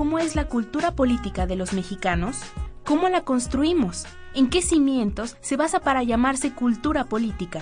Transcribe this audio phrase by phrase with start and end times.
[0.00, 2.38] Cómo es la cultura política de los mexicanos?
[2.86, 4.06] ¿Cómo la construimos?
[4.32, 7.60] ¿En qué cimientos se basa para llamarse cultura política?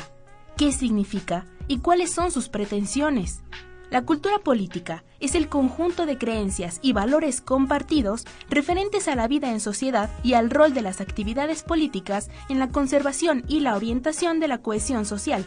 [0.56, 3.42] ¿Qué significa y cuáles son sus pretensiones?
[3.90, 9.50] La cultura política es el conjunto de creencias y valores compartidos referentes a la vida
[9.50, 14.38] en sociedad y al rol de las actividades políticas en la conservación y la orientación
[14.38, 15.44] de la cohesión social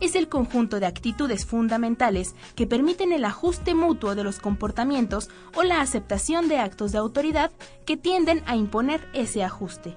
[0.00, 5.62] es el conjunto de actitudes fundamentales que permiten el ajuste mutuo de los comportamientos o
[5.62, 7.50] la aceptación de actos de autoridad
[7.86, 9.96] que tienden a imponer ese ajuste.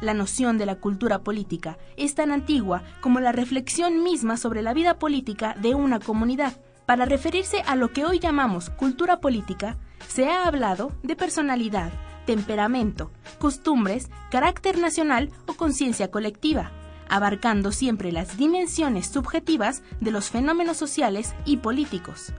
[0.00, 4.74] La noción de la cultura política es tan antigua como la reflexión misma sobre la
[4.74, 6.60] vida política de una comunidad.
[6.86, 9.76] Para referirse a lo que hoy llamamos cultura política,
[10.08, 11.92] se ha hablado de personalidad,
[12.26, 16.72] temperamento, costumbres, carácter nacional o conciencia colectiva
[17.12, 22.32] abarcando siempre las dimensiones subjetivas de los fenómenos sociales y políticos.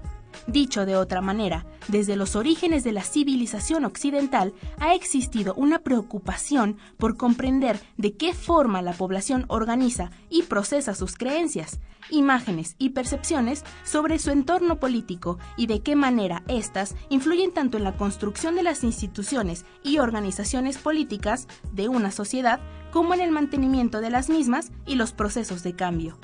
[0.48, 6.78] Dicho de otra manera, desde los orígenes de la civilización occidental ha existido una preocupación
[6.98, 13.64] por comprender de qué forma la población organiza y procesa sus creencias, imágenes y percepciones
[13.84, 18.64] sobre su entorno político y de qué manera éstas influyen tanto en la construcción de
[18.64, 22.60] las instituciones y organizaciones políticas de una sociedad
[22.92, 26.18] como en el mantenimiento de las mismas y los procesos de cambio.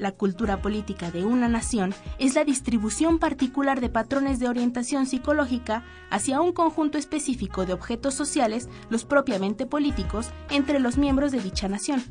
[0.00, 5.84] La cultura política de una nación es la distribución particular de patrones de orientación psicológica
[6.08, 11.68] hacia un conjunto específico de objetos sociales, los propiamente políticos, entre los miembros de dicha
[11.68, 12.02] nación.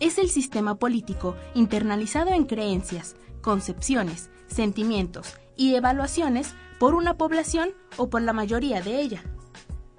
[0.00, 8.08] Es el sistema político internalizado en creencias, concepciones, sentimientos y evaluaciones por una población o
[8.08, 9.22] por la mayoría de ella.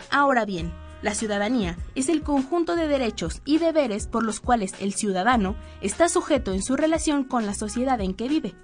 [0.10, 4.94] Ahora bien, la ciudadanía es el conjunto de derechos y deberes por los cuales el
[4.94, 8.56] ciudadano está sujeto en su relación con la sociedad en que vive.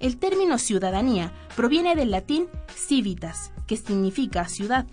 [0.00, 4.86] El término ciudadanía proviene del latín civitas, que significa ciudad.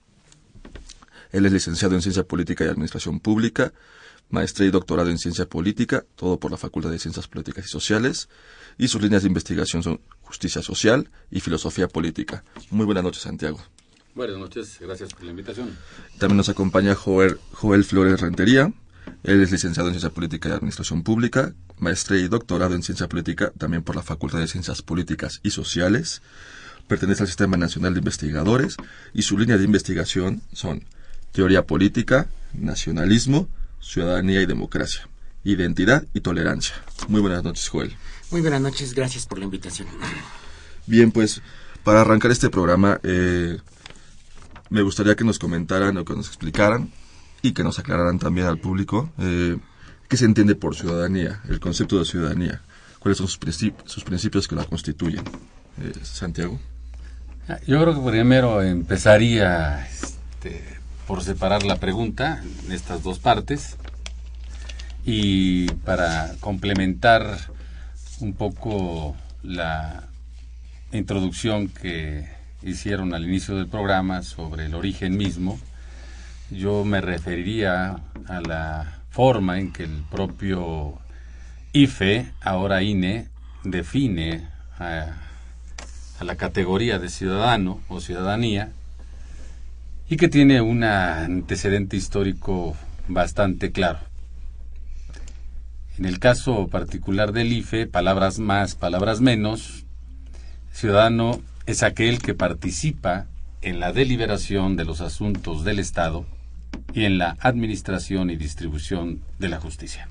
[1.33, 3.73] él es licenciado en Ciencia Política y Administración Pública,
[4.29, 8.29] maestría y doctorado en Ciencia Política, todo por la Facultad de Ciencias Políticas y Sociales,
[8.77, 12.45] y sus líneas de investigación son Justicia Social y Filosofía Política.
[12.71, 13.59] Muy buenas noches, Santiago.
[14.15, 15.77] Buenas noches, gracias por la invitación.
[16.17, 18.71] También nos acompaña Joel, Joel Flores Rentería.
[19.23, 23.51] Él es licenciado en Ciencia Política y Administración Pública, maestría y doctorado en Ciencia Política
[23.57, 26.21] también por la Facultad de Ciencias Políticas y Sociales.
[26.87, 28.77] Pertenece al Sistema Nacional de Investigadores
[29.13, 30.83] y su línea de investigación son
[31.31, 33.47] teoría política, nacionalismo,
[33.81, 35.07] ciudadanía y democracia,
[35.43, 36.75] identidad y tolerancia.
[37.07, 37.95] Muy buenas noches, Joel.
[38.31, 39.87] Muy buenas noches, gracias por la invitación.
[40.85, 41.41] Bien, pues
[41.83, 43.57] para arrancar este programa, eh,
[44.69, 46.91] me gustaría que nos comentaran o que nos explicaran
[47.41, 49.57] y que nos aclararan también al público eh,
[50.07, 52.61] qué se entiende por ciudadanía, el concepto de ciudadanía,
[52.99, 53.39] cuáles son sus,
[53.85, 55.23] sus principios que la constituyen.
[55.81, 56.59] Eh, Santiago.
[57.67, 60.63] Yo creo que primero empezaría este,
[61.05, 63.77] por separar la pregunta en estas dos partes
[65.05, 67.37] y para complementar
[68.19, 70.07] un poco la
[70.91, 72.27] introducción que
[72.63, 75.59] hicieron al inicio del programa sobre el origen mismo,
[76.49, 77.97] yo me referiría
[78.27, 80.97] a la forma en que el propio
[81.73, 83.27] IFE, ahora INE,
[83.63, 84.49] define
[84.79, 85.24] a,
[86.19, 88.71] a la categoría de ciudadano o ciudadanía
[90.09, 92.75] y que tiene un antecedente histórico
[93.07, 93.99] bastante claro.
[95.97, 99.85] En el caso particular del IFE, palabras más, palabras menos,
[100.71, 103.27] ciudadano es aquel que participa
[103.61, 106.25] en la deliberación de los asuntos del Estado
[106.93, 110.09] y en la administración y distribución de la justicia.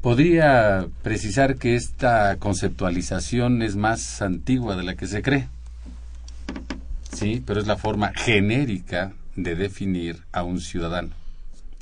[0.00, 5.48] Podría precisar que esta conceptualización es más antigua de la que se cree.
[7.12, 11.10] Sí, pero es la forma genérica de definir a un ciudadano.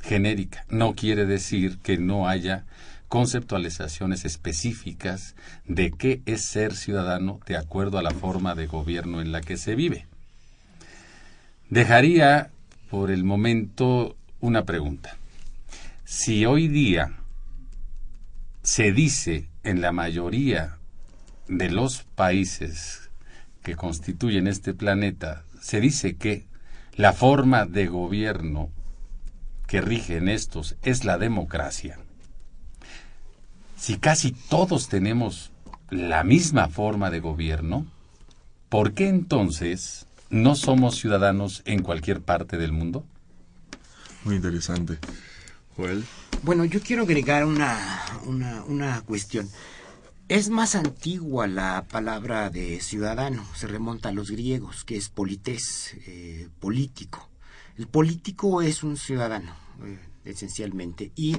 [0.03, 0.65] Genérica.
[0.71, 2.65] No quiere decir que no haya
[3.09, 5.35] conceptualizaciones específicas
[5.67, 9.59] de qué es ser ciudadano de acuerdo a la forma de gobierno en la que
[9.59, 10.07] se vive.
[11.69, 12.51] Dejaría
[12.91, 15.17] por el momento una pregunta.
[16.05, 17.13] Si hoy día
[18.67, 20.79] se dice en la mayoría
[21.47, 23.11] de los países
[23.63, 26.47] que constituyen este planeta, se dice que
[26.97, 28.71] la forma de gobierno
[29.69, 32.01] que rige en estos es la democracia,
[33.77, 35.53] si casi todos tenemos
[35.89, 37.87] la misma forma de gobierno,
[38.69, 43.05] ¿por qué entonces no somos ciudadanos en cualquier parte del mundo?
[44.25, 44.99] Muy interesante.
[45.77, 46.05] Joel.
[46.43, 48.05] Bueno, yo quiero agregar una,
[48.67, 49.49] una, cuestión.
[50.29, 55.97] Es más antigua la palabra de ciudadano, se remonta a los griegos, que es polités,
[56.07, 57.29] eh, político.
[57.77, 59.55] El político es un ciudadano.
[59.85, 61.13] Eh, esencialmente.
[61.15, 61.37] Y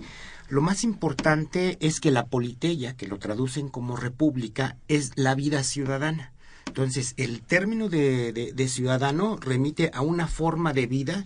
[0.50, 5.64] lo más importante es que la politeia, que lo traducen como república, es la vida
[5.64, 6.34] ciudadana.
[6.68, 11.26] Entonces, el término de, de, ciudadano remite a una forma de vida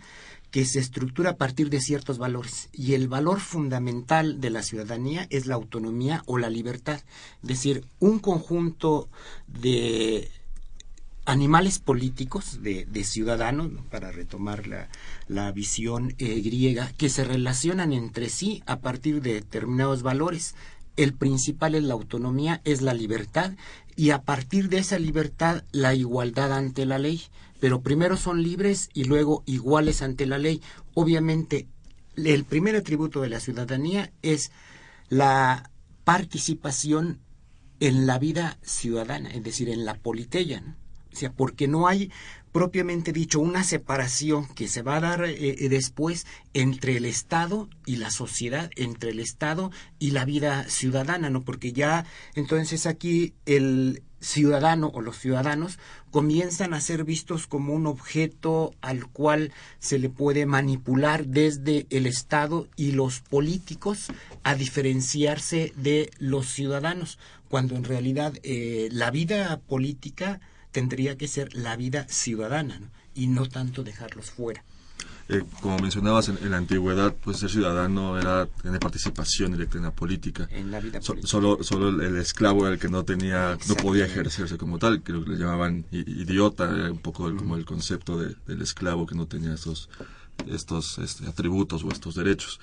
[0.52, 2.70] que se estructura a partir de ciertos valores.
[2.74, 7.02] Y el valor fundamental de la ciudadanía es la autonomía o la libertad.
[7.42, 9.10] Es decir, un conjunto
[9.48, 10.30] de
[11.26, 14.64] animales políticos de, ciudadanos, para retomar
[15.28, 20.56] la, visión eh, griega, que se relacionan entre sí a partir de determinados valores.
[20.98, 23.54] El principal es la autonomía, es la libertad,
[24.02, 27.22] y a partir de esa libertad la igualdad ante la ley.
[27.60, 30.60] Pero primero son libres y luego iguales ante la ley.
[30.96, 31.68] Obviamente,
[32.16, 34.52] el primer atributo de la ciudadanía es
[35.08, 35.70] la
[36.04, 37.20] participación
[37.80, 40.64] en la vida ciudadana, es decir, en la politeia.
[41.14, 42.12] O sea, porque no hay
[42.52, 47.70] propiamente dicho una separación que se va a dar eh, eh, después entre el Estado
[47.86, 51.44] y la sociedad, entre el Estado y la vida ciudadana, ¿no?
[51.44, 52.06] Porque ya
[52.36, 55.80] entonces aquí el ciudadano o los ciudadanos
[56.12, 62.06] comienzan a ser vistos como un objeto al cual se le puede manipular desde el
[62.06, 64.08] Estado y los políticos
[64.44, 67.18] a diferenciarse de los ciudadanos,
[67.50, 70.40] cuando en realidad eh, la vida política
[70.72, 72.80] tendría que ser la vida ciudadana
[73.14, 74.64] y no tanto dejarlos fuera.
[75.30, 79.92] Eh, como mencionabas, en, la antigüedad, pues ser ciudadano era tener participación directa en la
[79.92, 80.48] política.
[80.52, 81.28] En la vida política.
[81.30, 85.14] solo, solo el, esclavo era el que no tenía, no podía ejercerse como tal, que
[85.14, 89.90] le llamaban idiota, era un poco como el concepto del esclavo que no tenía estos,
[90.48, 92.60] estos este, atributos o estos derechos.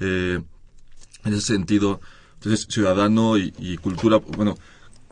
[0.00, 0.40] Eh,
[1.24, 2.00] en ese sentido,
[2.34, 4.56] entonces, ciudadano y, y cultura, bueno,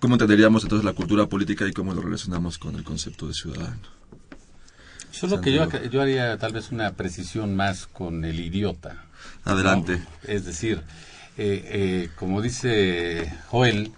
[0.06, 3.80] ¿Cómo entenderíamos entonces la cultura política y cómo lo relacionamos con el concepto de ciudadano?
[5.10, 9.04] Solo que yo, yo haría tal vez una precisión más con el idiota.
[9.42, 10.00] Adelante.
[10.22, 10.80] Es decir,
[11.36, 13.90] eh, eh, como dice Joel,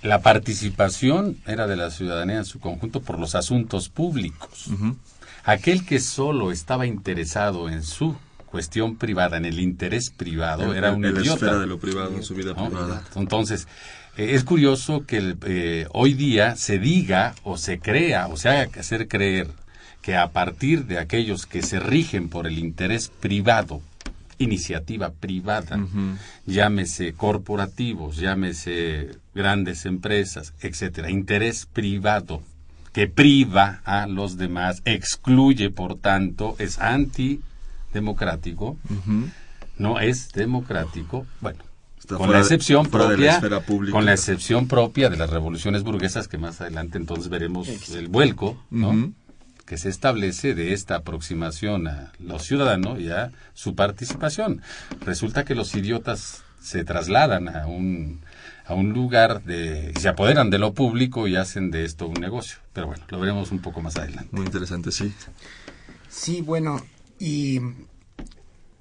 [0.00, 4.66] la participación era de la ciudadanía en su conjunto por los asuntos públicos.
[5.42, 8.14] Aquel que solo estaba interesado en su
[8.56, 11.34] cuestión privada, en el interés privado, era un en la idiota.
[11.34, 12.68] esfera de lo privado, en su vida ¿no?
[12.68, 13.04] privada.
[13.14, 13.68] Entonces,
[14.16, 18.48] eh, es curioso que el, eh, hoy día se diga o se crea o se
[18.48, 19.48] haga que hacer creer
[20.00, 23.82] que a partir de aquellos que se rigen por el interés privado,
[24.38, 25.78] iniciativa privada,
[26.46, 32.40] llámese corporativos, llámese grandes empresas, etcétera, interés privado
[32.94, 36.78] que priva a los demás, excluye, por tanto, es
[37.96, 38.76] antidemocrático,
[39.78, 41.58] no es democrático, bueno,
[41.98, 43.92] Está con la de- excepción de la propia, esfera pública.
[43.96, 48.62] con la excepción propia de las revoluciones burguesas que más adelante entonces veremos el vuelco,
[48.70, 49.12] ¿no?
[49.64, 54.62] Que se establece de esta aproximación a los ciudadanos y a su participación.
[55.04, 58.20] Resulta que los idiotas se trasladan a un
[58.68, 62.58] a un lugar de se apoderan de lo público y hacen de esto un negocio.
[62.72, 64.28] Pero bueno, lo veremos un poco más adelante.
[64.32, 65.12] Muy interesante, sí.
[66.08, 66.80] Sí, bueno,
[67.18, 67.60] y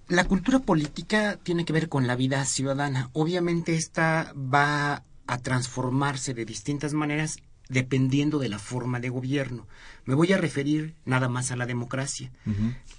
[0.08, 3.10] la cultura política tiene que ver con la vida ciudadana.
[3.13, 7.38] Obviamente esta va a transformarse de distintas maneras
[7.70, 9.68] dependiendo de la forma de gobierno.
[10.06, 12.32] Me voy a referir nada más a la democracia,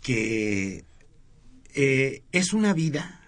[0.03, 0.85] que
[1.75, 3.21] eh, es una vida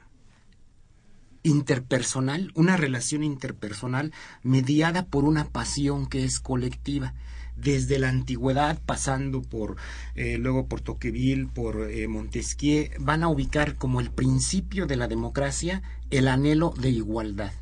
[1.44, 4.12] interpersonal, una relación interpersonal
[4.42, 7.14] mediada por una pasión que es colectiva.
[7.60, 9.76] Desde la antigüedad, pasando por
[10.14, 15.08] eh, luego por Tocqueville, por eh, Montesquieu, van a ubicar como el principio de la
[15.08, 17.52] democracia el anhelo de igualdad.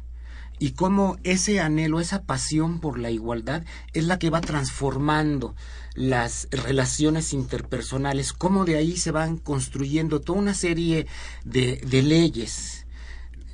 [0.59, 5.55] Y cómo ese anhelo, esa pasión por la igualdad es la que va transformando
[5.95, 11.07] las relaciones interpersonales, cómo de ahí se van construyendo toda una serie
[11.45, 12.87] de, leyes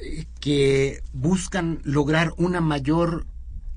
[0.00, 3.26] eh, que buscan lograr una mayor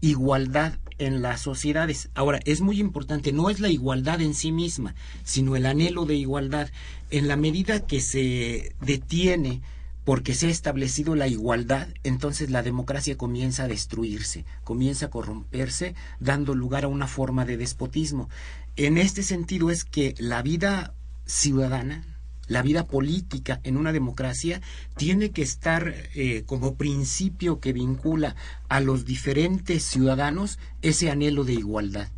[0.01, 2.09] igualdad en las sociedades.
[2.15, 6.15] Ahora, es muy importante, no es la igualdad en sí misma, sino el anhelo de
[6.15, 6.69] igualdad.
[7.11, 9.61] En la medida que se detiene
[10.05, 15.95] porque se ha establecido la igualdad, entonces la democracia comienza a destruirse, comienza a corromperse,
[16.19, 18.29] dando lugar a una forma de despotismo.
[18.75, 20.93] En este sentido es que la vida
[21.25, 22.05] ciudadana,
[22.47, 24.61] la vida política en una democracia
[24.95, 28.35] tiene que estar eh, como principio que vincula
[28.69, 32.09] a los diferentes ciudadanos ese anhelo de igualdad.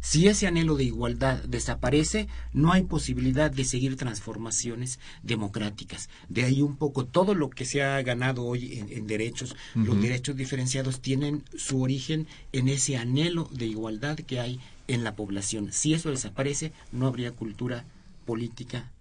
[0.00, 6.08] Si ese anhelo de igualdad desaparece, no hay posibilidad de seguir transformaciones democráticas.
[6.28, 10.00] De ahí un poco todo lo que se ha ganado hoy en, en derechos, los
[10.00, 15.72] derechos diferenciados tienen su origen en ese anhelo de igualdad que hay en la población.
[15.72, 17.84] Si eso desaparece, no habría cultura
[18.26, 18.92] política,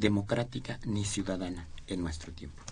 [0.00, 2.62] democrática ni ciudadana en nuestro tiempo.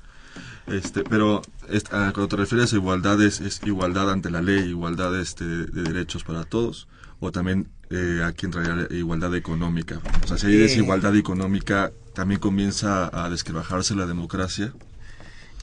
[0.67, 4.61] Este, pero est- ah, cuando te refieres a igualdad es, es igualdad ante la ley,
[4.69, 6.89] igualdad este, de derechos para todos,
[7.21, 10.01] o también eh, aquí entraría igualdad económica.
[10.23, 10.59] O sea, si hay Eh.
[10.59, 14.73] desigualdad económica, también comienza a desquebrajarse la democracia.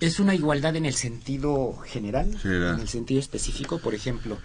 [0.02, 2.76] Es una igualdad en el sentido general, General.
[2.76, 4.38] en el sentido específico, por ejemplo,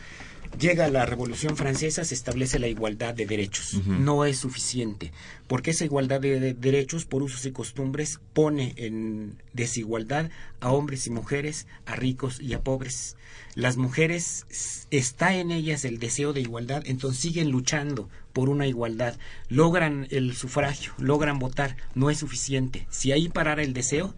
[0.59, 3.75] llega la Revolución Francesa, se establece la igualdad de derechos.
[3.87, 5.13] No es suficiente,
[5.47, 10.31] porque esa igualdad de, de derechos por usos y costumbres pone en desigualdad
[10.61, 13.17] a hombres y mujeres, a ricos y a pobres.
[13.55, 14.47] Las mujeres
[14.91, 19.17] está en ellas el deseo de igualdad, entonces siguen luchando por una igualdad,
[19.49, 22.87] logran el sufragio, logran votar, no es suficiente.
[22.91, 24.15] Si ahí parara el deseo,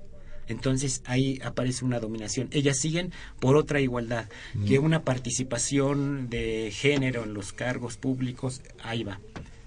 [0.49, 2.49] entonces ahí aparece una dominación.
[2.53, 4.29] Ellas siguen por otra igualdad,
[4.67, 9.21] que una participación de género en los cargos públicos, ahí va.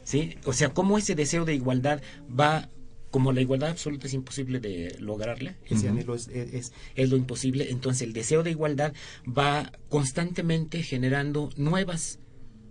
[0.03, 0.35] ¿Sí?
[0.45, 2.69] O sea, cómo ese deseo de igualdad va
[3.09, 7.71] como la igualdad absoluta es imposible de lograrla, ese anhelo es, es, es lo imposible,
[7.71, 8.93] entonces el deseo de igualdad
[9.25, 12.19] va constantemente generando nuevas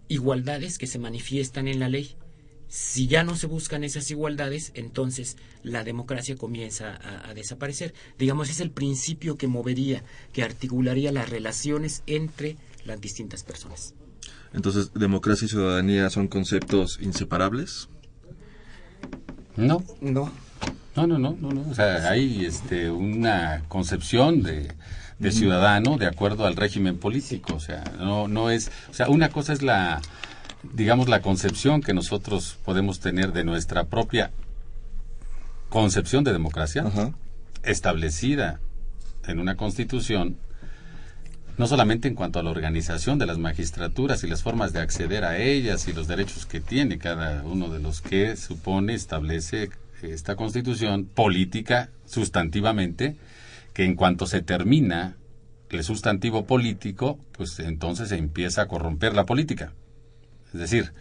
[0.09, 2.17] igualdades que se manifiestan en la ley.
[2.77, 7.95] Si ya no se buscan esas igualdades, entonces la democracia comienza a, a desaparecer.
[8.19, 10.03] Digamos, es el principio que movería,
[10.33, 13.95] que articularía las relaciones entre las distintas personas.
[14.53, 17.89] Entonces, democracia y ciudadanía son conceptos inseparables.
[19.55, 19.85] No.
[20.01, 20.33] No.
[20.97, 21.71] No, no, no, no, no.
[21.71, 24.75] O sea, hay este, una concepción de,
[25.21, 27.55] de ciudadano de acuerdo al régimen político.
[27.55, 28.73] O sea, no, no es.
[28.91, 30.03] O sea, una cosa es la,
[30.73, 34.31] digamos, la concepción que nosotros podemos tener de nuestra propia
[35.69, 36.85] concepción de democracia
[37.63, 38.61] establecida
[39.27, 40.37] en una constitución
[41.57, 45.25] no solamente en cuanto a la organización de las magistraturas y las formas de acceder
[45.25, 49.71] a ellas y los derechos que tiene cada uno de los que supone, establece
[50.03, 53.17] esta constitución política sustantivamente,
[53.73, 55.17] que en cuanto se termina
[55.71, 59.73] el sustantivo político, pues entonces se empieza a corromper la política.
[60.55, 60.93] Es decir,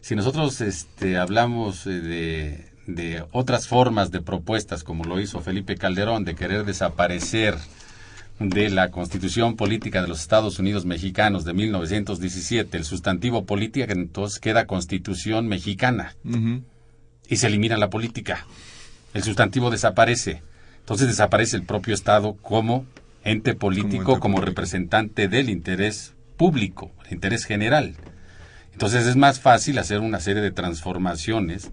[0.00, 5.76] si nosotros este, hablamos eh, de, de otras formas de propuestas, como lo hizo Felipe
[5.76, 7.56] Calderón, de querer desaparecer
[8.38, 14.40] de la Constitución Política de los Estados Unidos Mexicanos de 1917, el sustantivo política, entonces
[14.40, 16.16] queda Constitución Mexicana
[17.28, 18.46] y se elimina la política.
[19.14, 20.42] El sustantivo desaparece.
[20.80, 22.86] Entonces desaparece el propio Estado como
[23.24, 27.94] ente político, como, representante del interés público, el interés general.
[28.72, 31.70] Entonces es más fácil hacer una serie de transformaciones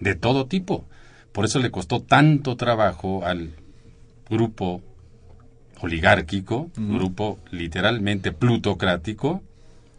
[0.00, 0.84] de todo tipo.
[1.32, 3.50] Por eso le costó tanto trabajo al
[4.28, 4.82] grupo
[5.80, 9.42] oligárquico, grupo literalmente plutocrático,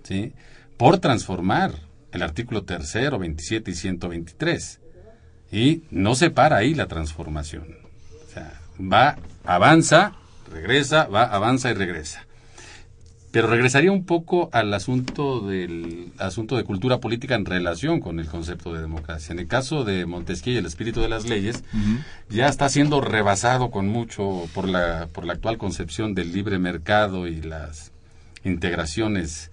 [0.03, 0.33] ¿sí?
[0.77, 1.73] por transformar
[2.11, 4.79] el artículo tercero, 27 y 123.
[5.51, 7.77] Y no se para ahí la transformación.
[8.27, 10.13] O sea, va, avanza,
[10.51, 12.25] regresa, va, avanza y regresa.
[13.33, 18.27] Pero regresaría un poco al asunto del asunto de cultura política en relación con el
[18.27, 19.33] concepto de democracia.
[19.33, 21.63] En el caso de Montesquieu y el espíritu de las leyes,
[22.29, 27.25] ya está siendo rebasado con mucho por la, por la actual concepción del libre mercado
[27.25, 27.91] y las
[28.43, 29.49] integraciones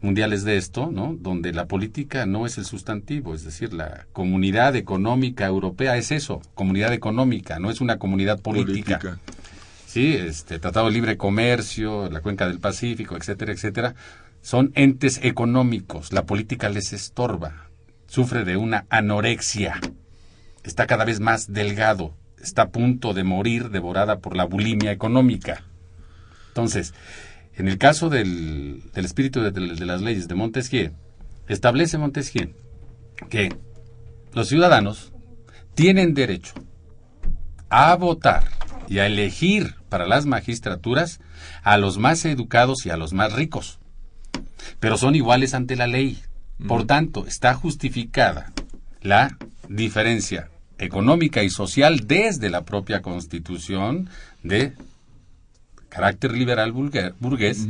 [0.00, 1.16] mundiales de esto, ¿no?
[1.16, 6.42] Donde la política no es el sustantivo, es decir, la comunidad económica europea es eso,
[6.56, 8.98] comunidad económica, no es una comunidad política.
[8.98, 9.39] política.
[9.90, 13.96] Sí, este Tratado de Libre Comercio, la Cuenca del Pacífico, etcétera, etcétera,
[14.40, 16.12] son entes económicos.
[16.12, 17.66] La política les estorba.
[18.06, 19.80] Sufre de una anorexia.
[20.62, 22.14] Está cada vez más delgado.
[22.40, 25.64] Está a punto de morir devorada por la bulimia económica.
[26.50, 26.94] Entonces,
[27.56, 30.92] en el caso del, espíritu de, de, las leyes de Montesquieu,
[31.48, 32.54] establece Montesquieu
[33.28, 33.48] que
[34.34, 35.12] los ciudadanos
[35.74, 36.54] tienen derecho
[37.70, 38.59] a votar
[38.90, 41.20] y a elegir para las magistraturas
[41.62, 43.78] a los más educados y a los más ricos.
[44.80, 46.20] Pero son iguales ante la ley.
[46.66, 48.52] Por tanto, está justificada
[49.00, 54.10] la diferencia económica y social desde la propia Constitución
[54.42, 54.72] de
[55.88, 57.68] carácter liberal burgués,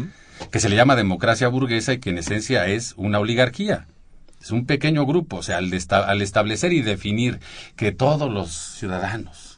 [0.51, 3.87] que se le llama democracia burguesa y que en esencia es una oligarquía.
[4.41, 7.41] Es un pequeño grupo, o sea, al, al establecer y definir
[7.77, 9.50] que todos los ciudadanos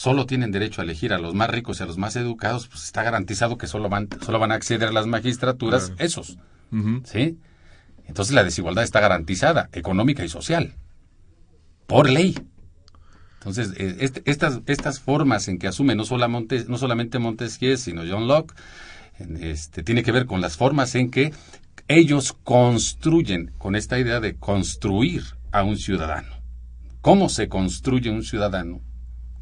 [0.00, 2.84] solo tienen derecho a elegir a los más ricos y a los más educados, pues
[2.84, 6.38] está garantizado que solo van, solo van a acceder a las magistraturas esos.
[7.04, 7.36] ¿Sí?
[8.06, 10.72] Entonces la desigualdad está garantizada, económica y social,
[11.86, 12.34] por ley.
[13.40, 18.26] Entonces, este, estas, estas formas en que asume no, solamente, no solamente Montesquieu, sino John
[18.26, 18.54] Locke,
[19.38, 21.34] este, tiene que ver con las formas en que
[21.88, 26.40] ellos construyen, con esta idea de construir a un ciudadano.
[27.02, 28.80] ¿Cómo se construye un ciudadano?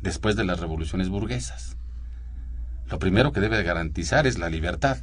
[0.00, 1.76] Después de las revoluciones burguesas.
[2.90, 4.98] Lo primero que debe garantizar es la libertad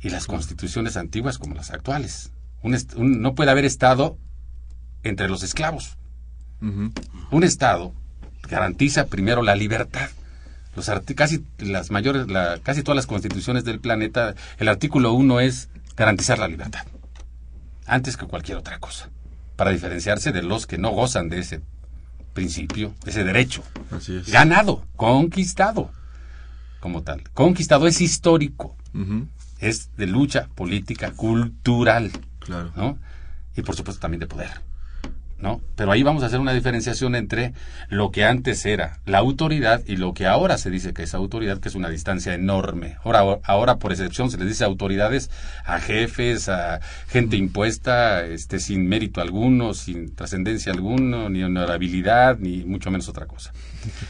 [0.00, 2.32] y las constituciones antiguas como las actuales.
[2.62, 4.18] no puede haber Estado
[5.02, 5.96] entre los esclavos.
[6.60, 7.92] Un Estado
[8.48, 10.10] garantiza primero la libertad.
[10.76, 12.26] Los casi las mayores,
[12.62, 16.86] casi todas las constituciones del planeta, el artículo 1 es garantizar la libertad,
[17.86, 19.10] antes que cualquier otra cosa,
[19.56, 21.60] para diferenciarse de los que no gozan de ese
[22.32, 23.62] principio, ese derecho.
[24.28, 25.90] Ganado, conquistado,
[26.80, 27.22] como tal.
[27.34, 28.76] Conquistado es histórico,
[29.58, 32.72] es de lucha política, cultural, claro.
[32.76, 32.98] ¿no?
[33.56, 34.50] Y por supuesto también de poder.
[35.42, 35.60] ¿No?
[35.74, 37.52] Pero ahí vamos a hacer una diferenciación entre
[37.88, 41.58] lo que antes era la autoridad y lo que ahora se dice que es autoridad,
[41.58, 42.96] que es una distancia enorme.
[43.02, 45.30] Ahora, ahora por excepción se les dice autoridades
[45.64, 52.64] a jefes, a gente impuesta, este, sin mérito alguno, sin trascendencia alguno, ni honorabilidad, ni
[52.64, 53.52] mucho menos otra cosa.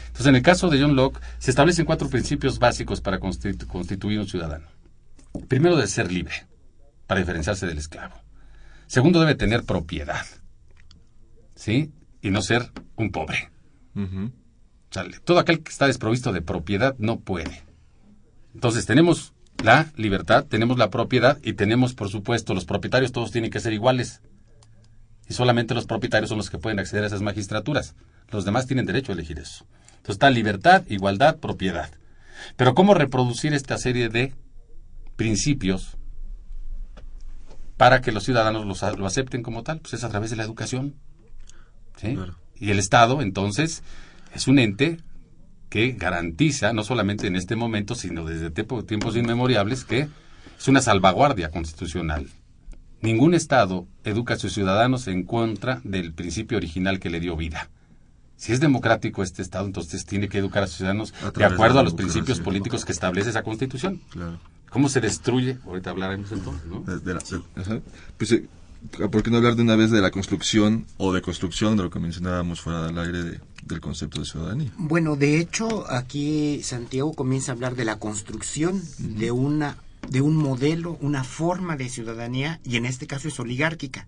[0.05, 4.27] Entonces, en el caso de John Locke, se establecen cuatro principios básicos para constituir un
[4.27, 4.67] ciudadano.
[5.47, 6.45] Primero, debe ser libre,
[7.07, 8.13] para diferenciarse del esclavo.
[8.85, 10.23] Segundo, debe tener propiedad
[11.55, 11.91] ¿sí?
[12.21, 13.49] Y no ser un pobre.
[15.23, 17.63] Todo aquel que está desprovisto de propiedad no puede.
[18.53, 23.49] Entonces tenemos la libertad, tenemos la propiedad y tenemos, por supuesto, los propietarios todos tienen
[23.51, 24.21] que ser iguales.
[25.27, 27.95] Y solamente los propietarios son los que pueden acceder a esas magistraturas.
[28.29, 29.65] Los demás tienen derecho a elegir eso.
[29.87, 31.89] Entonces está libertad, igualdad, propiedad.
[32.57, 34.33] Pero ¿cómo reproducir esta serie de
[35.15, 35.97] principios
[37.77, 39.79] para que los ciudadanos lo acepten como tal?
[39.79, 40.95] Pues es a través de la educación.
[42.59, 43.83] Y el Estado, entonces,
[44.33, 44.97] es un ente
[45.69, 50.07] que garantiza, no solamente en este momento, sino desde tiempos inmemoriales, que
[50.59, 52.27] es una salvaguardia constitucional.
[53.01, 57.69] Ningún Estado educa a sus ciudadanos en contra del principio original que le dio vida.
[58.37, 61.75] Si es democrático este Estado, entonces tiene que educar a sus ciudadanos A de acuerdo
[61.75, 64.01] de a los principios políticos que establece esa Constitución.
[64.09, 64.39] Claro.
[64.69, 65.57] ¿Cómo se destruye?
[65.65, 66.79] Ahorita hablaremos entonces, ¿no?
[66.81, 67.81] De- la- de-.
[68.17, 68.45] Pues, eh,
[69.11, 71.89] ¿por qué no hablar de una vez de la construcción o de construcción de lo
[71.89, 74.71] que mencionábamos fuera del aire de- del concepto de ciudadanía?
[74.77, 79.77] Bueno, de hecho, aquí Santiago comienza a hablar de la construcción de una
[80.09, 84.05] de un modelo, una forma de ciudadanía y en este caso es oligárquica.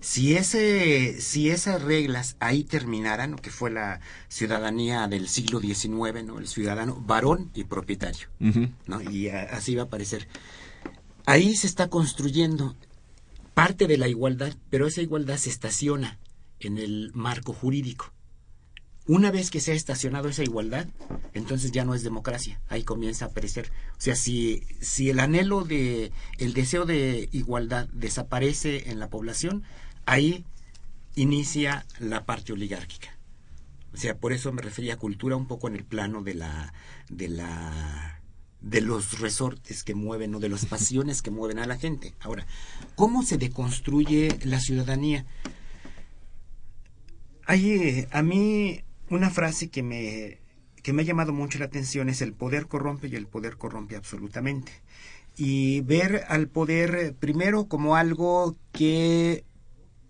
[0.00, 6.38] Si ese si esas reglas ahí terminaran, que fue la ciudadanía del siglo XIX, ¿no?
[6.38, 8.28] El ciudadano varón y propietario.
[8.86, 9.02] ¿no?
[9.02, 10.26] Y a- así va a aparecer.
[11.26, 12.76] Ahí se está construyendo
[13.56, 16.18] parte de la igualdad, pero esa igualdad se estaciona
[16.60, 18.12] en el marco jurídico.
[19.06, 20.88] Una vez que se ha estacionado esa igualdad,
[21.32, 23.72] entonces ya no es democracia, ahí comienza a aparecer.
[23.92, 29.62] O sea, si, si el anhelo de, el deseo de igualdad desaparece en la población,
[30.04, 30.44] ahí
[31.14, 33.16] inicia la parte oligárquica.
[33.94, 36.74] O sea, por eso me refería a cultura un poco en el plano de la,
[37.08, 38.15] de la,
[38.60, 42.14] de los resortes que mueven o de las pasiones que mueven a la gente.
[42.20, 42.46] Ahora,
[42.94, 45.26] ¿cómo se deconstruye la ciudadanía?
[47.46, 50.40] Hay, eh, a mí una frase que me,
[50.82, 53.96] que me ha llamado mucho la atención es el poder corrompe y el poder corrompe
[53.96, 54.72] absolutamente.
[55.36, 59.44] Y ver al poder eh, primero como algo que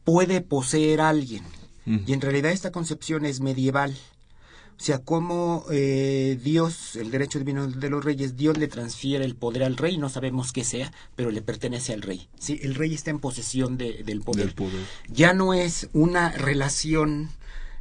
[0.04, 1.42] puede poseer a alguien.
[1.84, 3.96] Y en realidad esta concepción es medieval.
[4.78, 9.34] O sea, como eh, Dios, el derecho divino de los reyes, Dios le transfiere el
[9.34, 12.28] poder al rey, no sabemos qué sea, pero le pertenece al rey.
[12.38, 12.60] ¿sí?
[12.62, 14.46] El rey está en posesión de- del poder.
[14.46, 14.82] Del poder.
[15.08, 17.30] Ya no es una relación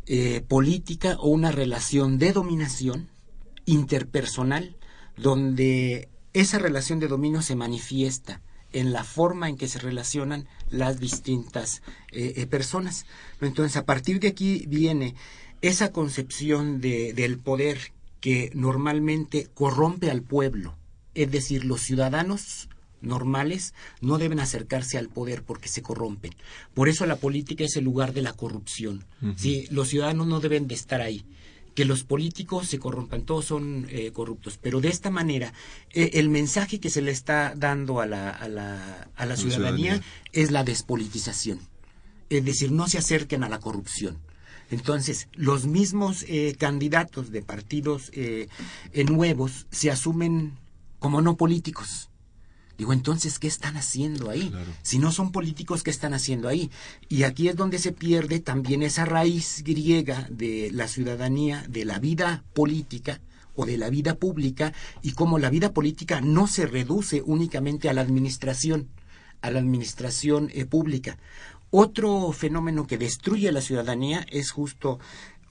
[0.07, 3.09] eh, política o una relación de dominación
[3.65, 4.75] interpersonal,
[5.17, 10.99] donde esa relación de dominio se manifiesta en la forma en que se relacionan las
[10.99, 11.81] distintas
[12.11, 13.05] eh, eh, personas.
[13.41, 15.15] Entonces, a partir de aquí viene
[15.67, 20.75] esa concepción de, del poder que normalmente corrompe al pueblo,
[21.13, 22.69] es decir, los ciudadanos
[23.01, 26.33] normales no deben acercarse al poder porque se corrompen.
[26.73, 29.05] Por eso la política es el lugar de la corrupción.
[29.69, 31.23] Los ciudadanos no deben de estar ahí.
[31.75, 34.57] Que los políticos se corrompan, todos son eh, corruptos.
[34.61, 35.53] Pero de esta manera,
[35.93, 39.35] eh, el mensaje que se le está dando a la, a la, a la La
[39.35, 40.01] ciudadanía ciudadanía.
[40.31, 41.59] es la despolitización.
[42.29, 44.17] Es decir, no se acerquen a la corrupción.
[44.71, 48.47] Entonces, los mismos eh, candidatos de partidos eh,
[48.93, 50.53] eh, nuevos se asumen
[50.99, 52.09] como no políticos.
[52.77, 54.51] Digo, entonces, ¿qué están haciendo ahí?
[54.81, 56.69] Si no son políticos, ¿qué están haciendo ahí?
[57.07, 61.99] Y aquí es donde se pierde también esa raíz griega de la ciudadanía, de la
[61.99, 63.21] vida política
[63.55, 67.93] o de la vida pública, y cómo la vida política no se reduce únicamente a
[67.93, 68.89] la administración,
[69.41, 71.17] a la administración eh, pública.
[71.77, 74.97] Otro fenómeno que destruye a la ciudadanía es justo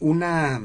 [0.00, 0.58] una,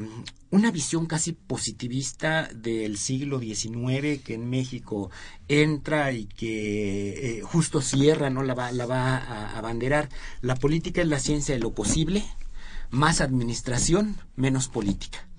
[0.50, 5.10] una visión casi positivista del siglo XIX que en México
[5.48, 8.42] entra y que eh, justo cierra, ¿no?
[8.42, 10.08] La va, la va a abanderar.
[10.40, 12.24] La política es la ciencia de lo posible,
[12.88, 15.29] más administración, menos política.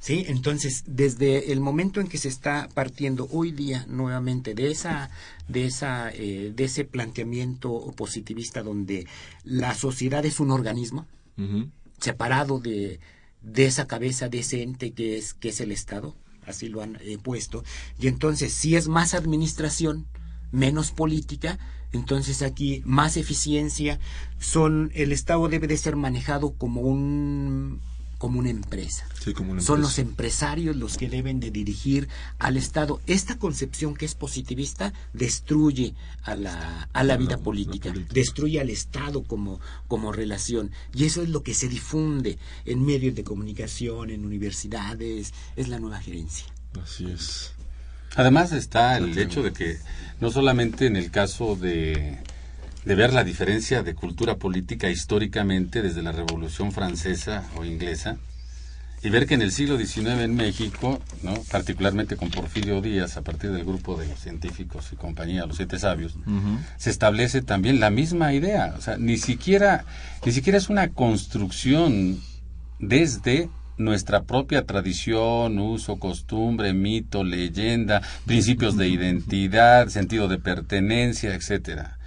[0.00, 0.24] ¿Sí?
[0.28, 5.10] Entonces, desde el momento en que se está partiendo hoy día nuevamente de esa,
[5.48, 9.08] de esa, eh, de ese planteamiento positivista donde
[9.42, 11.06] la sociedad es un organismo
[12.00, 13.00] separado de,
[13.42, 16.14] de esa cabeza, de ese ente que es, que es el Estado,
[16.46, 17.64] así lo han eh, puesto,
[17.98, 20.06] y entonces si es más administración,
[20.50, 21.58] menos política,
[21.92, 23.98] entonces aquí más eficiencia,
[24.38, 27.80] son, el Estado debe de ser manejado como un
[28.18, 29.06] como una empresa.
[29.18, 33.00] Sí, como una Son los empresarios los que deben de dirigir al Estado.
[33.06, 39.22] Esta concepción que es positivista destruye a la, a la vida política, destruye al Estado
[39.22, 40.72] como, como relación.
[40.92, 45.78] Y eso es lo que se difunde en medios de comunicación, en universidades, es la
[45.78, 46.46] nueva gerencia.
[46.82, 47.52] Así es.
[48.16, 49.78] Además está el hecho de que
[50.20, 52.18] no solamente en el caso de,
[52.84, 58.18] de ver la diferencia de cultura política históricamente desde la Revolución Francesa o Inglesa,
[59.02, 61.34] y ver que en el siglo XIX en México, ¿no?
[61.50, 65.78] particularmente con Porfirio Díaz, a partir del grupo de los científicos y compañía, los siete
[65.78, 66.16] sabios,
[66.78, 68.74] se establece también la misma idea.
[68.76, 69.84] O sea, ni siquiera,
[70.26, 72.20] ni siquiera es una construcción
[72.80, 81.97] desde nuestra propia tradición, uso, costumbre, mito, leyenda, principios de identidad, sentido de pertenencia, etcétera.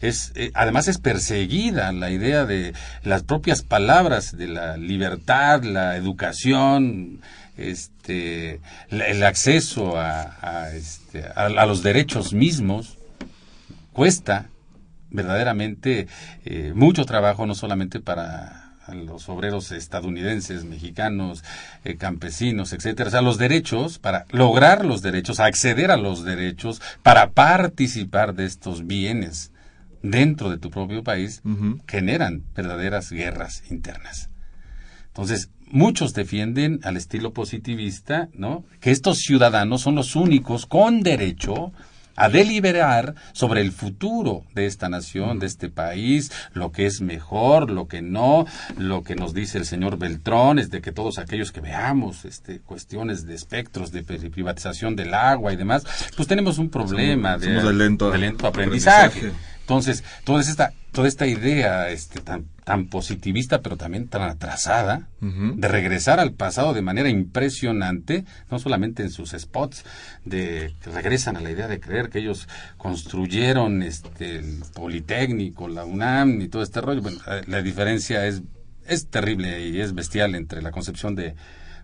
[0.00, 5.96] Es, eh, además es perseguida la idea de las propias palabras de la libertad, la
[5.96, 7.20] educación,
[7.56, 12.98] este, el acceso a, a, este, a- los derechos mismos.
[13.92, 14.46] Cuesta
[15.10, 16.08] verdaderamente
[16.44, 21.42] eh, mucho trabajo no solamente para los obreros estadounidenses, mexicanos,
[21.84, 26.80] eh, campesinos, etcétera, o sea, los derechos para lograr los derechos, acceder a los derechos,
[27.02, 29.50] para participar de estos bienes
[30.02, 31.42] dentro de tu propio país,
[31.86, 34.30] generan verdaderas guerras internas.
[35.08, 38.64] Entonces, muchos defienden al estilo positivista, ¿no?
[38.80, 41.72] Que estos ciudadanos son los únicos con derecho
[42.16, 47.70] a deliberar sobre el futuro de esta nación, de este país, lo que es mejor,
[47.70, 48.46] lo que no,
[48.78, 52.60] lo que nos dice el señor Beltrón, es de que todos aquellos que veamos este,
[52.60, 55.84] cuestiones de espectros de privatización del agua y demás,
[56.16, 59.32] pues tenemos un problema de, lento, aprendizaje.
[59.66, 65.66] Entonces, toda esta, toda esta idea este, tan, tan positivista, pero también tan atrasada, de
[65.66, 69.84] regresar al pasado de manera impresionante, no solamente en sus spots,
[70.24, 75.84] de que regresan a la idea de creer que ellos construyeron este, el Politécnico, la
[75.84, 77.02] UNAM y todo este rollo.
[77.02, 78.42] Bueno, eh, la diferencia es,
[78.86, 81.34] es terrible y es bestial entre la concepción de,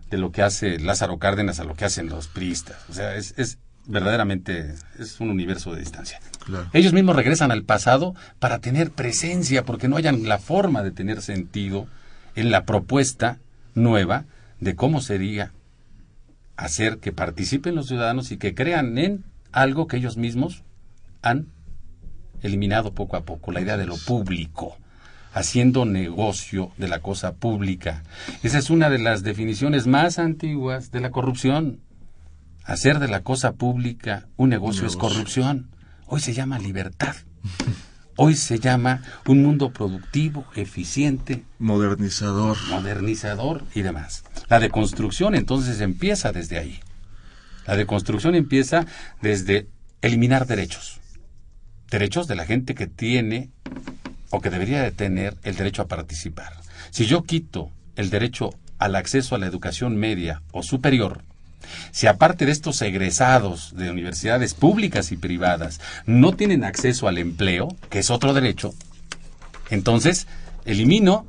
[0.09, 2.77] de lo que hace Lázaro Cárdenas a lo que hacen los priistas.
[2.89, 6.19] O sea, es, es verdaderamente es un universo de distancia.
[6.73, 11.21] Ellos mismos regresan al pasado para tener presencia, porque no hayan la forma de tener
[11.21, 11.87] sentido
[12.35, 13.39] en la propuesta
[13.75, 14.25] nueva
[14.59, 15.51] de cómo sería
[16.55, 20.63] hacer que participen los ciudadanos y que crean en algo que ellos mismos
[21.21, 21.47] han
[22.41, 24.77] eliminado poco a poco, la idea de lo público,
[25.33, 28.03] haciendo negocio de la cosa pública.
[28.43, 31.79] Esa es una de las definiciones más antiguas de la corrupción.
[32.65, 35.69] Hacer de la cosa pública un negocio, es corrupción.
[36.07, 37.15] Hoy se llama libertad.
[38.15, 41.43] Hoy se llama un mundo productivo, eficiente.
[41.59, 42.57] Modernizador.
[42.69, 44.23] Modernizador y demás.
[44.47, 46.79] La deconstrucción entonces empieza desde ahí.
[47.67, 48.85] La deconstrucción empieza
[49.21, 49.67] desde
[50.01, 51.01] eliminar derechos.
[51.89, 53.51] Derechos de la gente que tiene
[54.29, 56.53] o que debería de tener el derecho a participar.
[56.91, 61.23] Si yo quito el derecho al acceso a la educación media o superior,
[61.91, 67.69] si aparte de estos egresados de universidades públicas y privadas no tienen acceso al empleo,
[67.89, 68.73] que es otro derecho,
[69.69, 70.27] entonces
[70.65, 71.27] elimino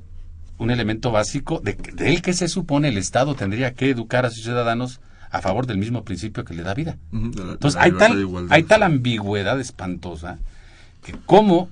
[0.58, 4.44] un elemento básico de, del que se supone el Estado tendría que educar a sus
[4.44, 6.96] ciudadanos a favor del mismo principio que le da vida.
[7.12, 10.38] Entonces hay tal, hay tal ambigüedad espantosa
[11.02, 11.70] que cómo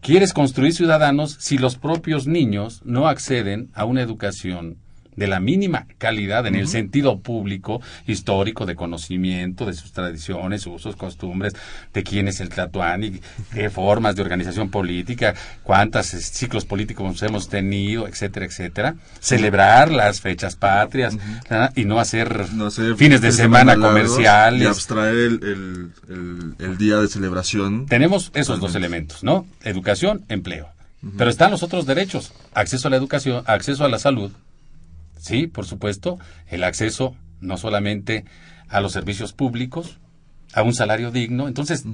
[0.00, 4.78] quieres construir ciudadanos si los propios niños no acceden a una educación
[5.16, 10.96] de la mínima calidad en el sentido público, histórico, de conocimiento de sus tradiciones, usos,
[10.96, 11.54] costumbres,
[11.92, 13.20] de quién es el Tlatuani,
[13.52, 18.94] qué formas de organización política, cuántos ciclos políticos hemos tenido, etcétera, etcétera.
[19.20, 21.16] Celebrar las fechas patrias
[21.74, 22.46] y no hacer,
[22.96, 24.62] fines de semana, comerciales.
[24.62, 25.92] Y abstraer el,
[26.58, 27.86] el, día de celebración.
[27.86, 29.46] Tenemos esos dos elementos, ¿no?
[29.62, 30.68] Educación, empleo.
[31.18, 34.32] Pero están los otros derechos, acceso a la educación, acceso a la salud,
[35.24, 38.26] Sí, por supuesto, el acceso no solamente
[38.68, 39.98] a los servicios públicos,
[40.52, 41.48] a un salario digno.
[41.48, 41.84] Entonces,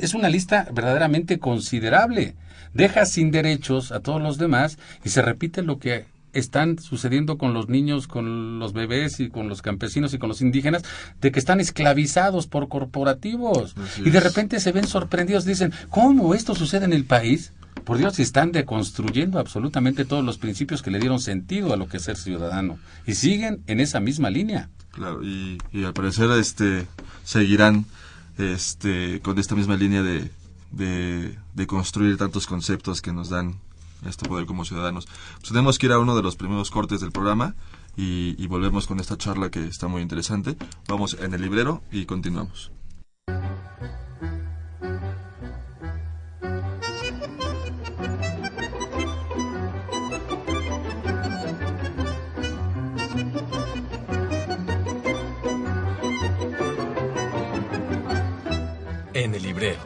[0.00, 2.36] es una lista verdaderamente considerable.
[2.74, 7.54] Deja sin derechos a todos los demás y se repite lo que están sucediendo con
[7.54, 10.84] los niños, con los bebés y con los campesinos y con los indígenas,
[11.20, 13.74] de que están esclavizados por corporativos.
[14.04, 17.52] y de repente se ven sorprendidos, dicen, ¿cómo esto sucede en el país?
[17.84, 21.98] Por Dios, están deconstruyendo absolutamente todos los principios que le dieron sentido a lo que
[21.98, 22.78] es ser ciudadano.
[23.06, 24.70] Y siguen en esa misma línea.
[24.90, 26.86] Claro, y, al parecer este,
[27.24, 27.84] seguirán
[28.38, 30.30] este, con esta misma línea de,
[30.72, 33.56] de, construir tantos conceptos que nos dan
[34.06, 35.06] este poder como ciudadanos.
[35.38, 37.54] Pues tenemos que ir a uno de los primeros cortes del programa
[37.96, 40.56] y, y volvemos con esta charla que está muy interesante.
[40.88, 42.70] Vamos en el librero y continuamos.
[59.24, 59.78] En el librero.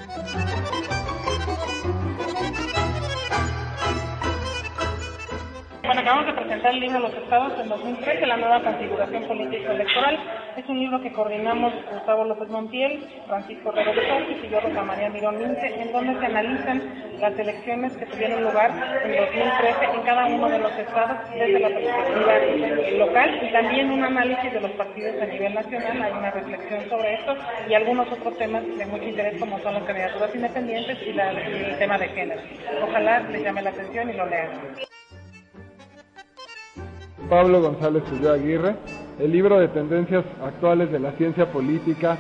[5.84, 10.18] Bueno, acabamos de presentar el libro Los Estados en 2013, la nueva configuración política electoral.
[10.56, 15.38] Es un libro que coordinamos Gustavo López Montiel, Francisco de y yo, Rosa María Mirón
[15.38, 16.82] Lince, en donde se analizan
[17.20, 18.70] las elecciones que tuvieron lugar
[19.04, 24.04] en 2013 en cada uno de los estados desde la perspectiva local y también un
[24.04, 26.02] análisis de los partidos a nivel nacional.
[26.02, 27.36] Hay una reflexión sobre esto
[27.68, 31.98] y algunos otros temas de mucho interés como son las candidaturas independientes y, el tema
[31.98, 32.40] de género.
[32.82, 34.50] Ojalá les llame la atención y lo lean.
[37.28, 38.74] Pablo González Ulloa Aguirre,
[39.20, 42.16] el libro de tendencias actuales de la ciencia política,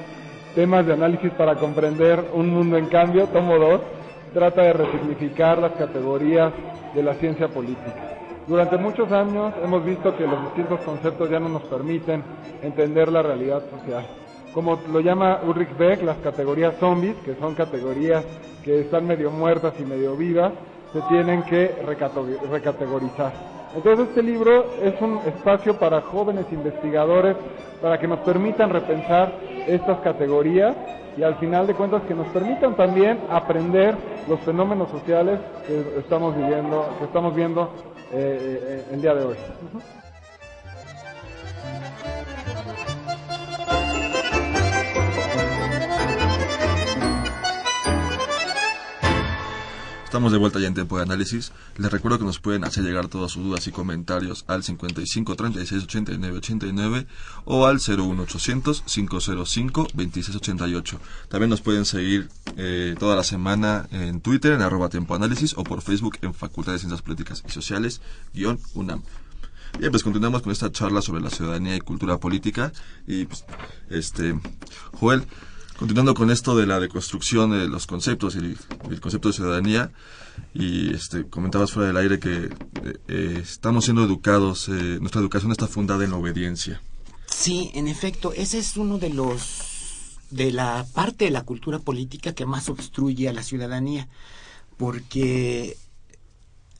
[0.54, 3.80] temas de análisis para comprender un mundo en cambio, tomo 2,
[4.34, 6.52] trata de resignificar las categorías
[6.94, 8.18] de la ciencia política.
[8.46, 12.22] Durante muchos años hemos visto que los distintos conceptos ya no nos permiten
[12.62, 14.04] entender la realidad social.
[14.52, 18.24] Como lo llama Ulrich Beck, las categorías zombies, que son categorías
[18.64, 20.52] que están medio muertas y medio vivas,
[20.92, 21.70] se tienen que
[22.50, 23.59] recategorizar.
[23.74, 27.36] Entonces este libro es un espacio para jóvenes investigadores
[27.80, 29.32] para que nos permitan repensar
[29.66, 30.76] estas categorías
[31.16, 33.94] y al final de cuentas que nos permitan también aprender
[34.28, 37.70] los fenómenos sociales que estamos viviendo, que estamos viendo
[38.12, 39.36] eh, eh, el día de hoy.
[50.10, 51.52] Estamos de vuelta ya en tiempo de análisis.
[51.76, 55.84] Les recuerdo que nos pueden hacer llegar todas sus dudas y comentarios al 55 36
[55.84, 57.06] 89 89
[57.44, 61.00] o al 01800 505 26 88.
[61.28, 65.62] También nos pueden seguir eh, toda la semana en Twitter en arroba tiempo análisis o
[65.62, 68.00] por Facebook en Facultad de Ciencias Políticas y Sociales
[68.34, 69.04] guion UNAM.
[69.78, 72.72] Bien, pues continuamos con esta charla sobre la ciudadanía y cultura política.
[73.06, 73.44] Y pues,
[73.88, 74.36] este,
[74.94, 75.22] Joel,
[75.80, 78.54] continuando con esto de la deconstrucción de los conceptos y
[78.90, 79.90] el concepto de ciudadanía,
[80.52, 82.50] y este, comentabas fuera del aire que eh,
[83.08, 86.82] eh, estamos siendo educados, eh, nuestra educación está fundada en la obediencia.
[87.24, 92.34] Sí, en efecto, ese es uno de los de la parte de la cultura política
[92.34, 94.06] que más obstruye a la ciudadanía,
[94.76, 95.78] porque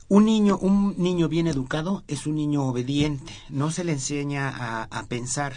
[0.09, 4.83] un niño, un niño bien educado es un niño obediente, no se le enseña a,
[4.83, 5.55] a pensar.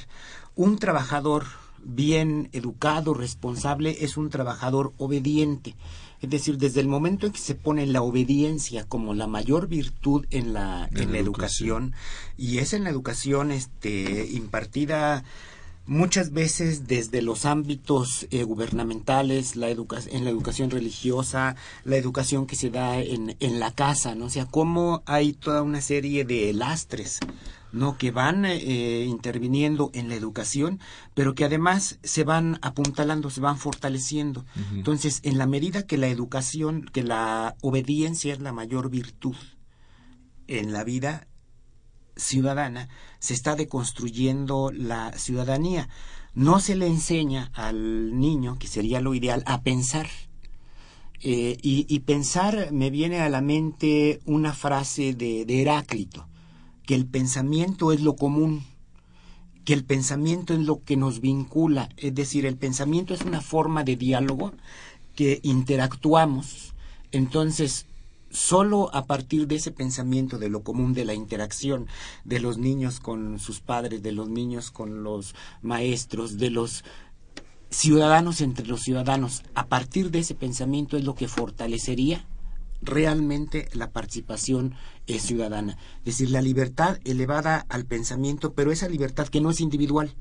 [0.56, 1.44] Un trabajador
[1.84, 5.74] bien educado, responsable, es un trabajador obediente.
[6.20, 10.24] Es decir, desde el momento en que se pone la obediencia como la mayor virtud
[10.30, 11.92] en la, en la educación,
[12.38, 15.22] y es en la educación este, impartida
[15.86, 22.56] muchas veces desde los ámbitos eh, gubernamentales, la en la educación religiosa, la educación que
[22.56, 24.26] se da en, en la casa, ¿no?
[24.26, 27.20] O sea, cómo hay toda una serie de lastres
[27.74, 27.98] ¿no?
[27.98, 30.80] que van eh, interviniendo en la educación,
[31.12, 34.46] pero que además se van apuntalando, se van fortaleciendo.
[34.72, 39.36] Entonces, en la medida que la educación, que la obediencia es la mayor virtud
[40.46, 41.26] en la vida
[42.16, 45.88] ciudadana, se está deconstruyendo la ciudadanía.
[46.32, 50.08] No se le enseña al niño, que sería lo ideal, a pensar.
[51.26, 56.28] Eh, y, pensar me viene a la mente una frase de Heráclito
[56.86, 58.64] que el pensamiento es lo común,
[59.64, 63.84] que el pensamiento es lo que nos vincula, es decir, el pensamiento es una forma
[63.84, 64.52] de diálogo
[65.14, 66.74] que interactuamos,
[67.12, 67.86] entonces
[68.30, 71.86] solo a partir de ese pensamiento de lo común, de la interacción
[72.24, 76.84] de los niños con sus padres, de los niños con los maestros, de los
[77.70, 82.26] ciudadanos entre los ciudadanos, a partir de ese pensamiento es lo que fortalecería
[82.84, 84.74] realmente la participación
[85.06, 85.76] es ciudadana.
[85.98, 90.14] Es decir, la libertad elevada al pensamiento, pero esa libertad que no es individual.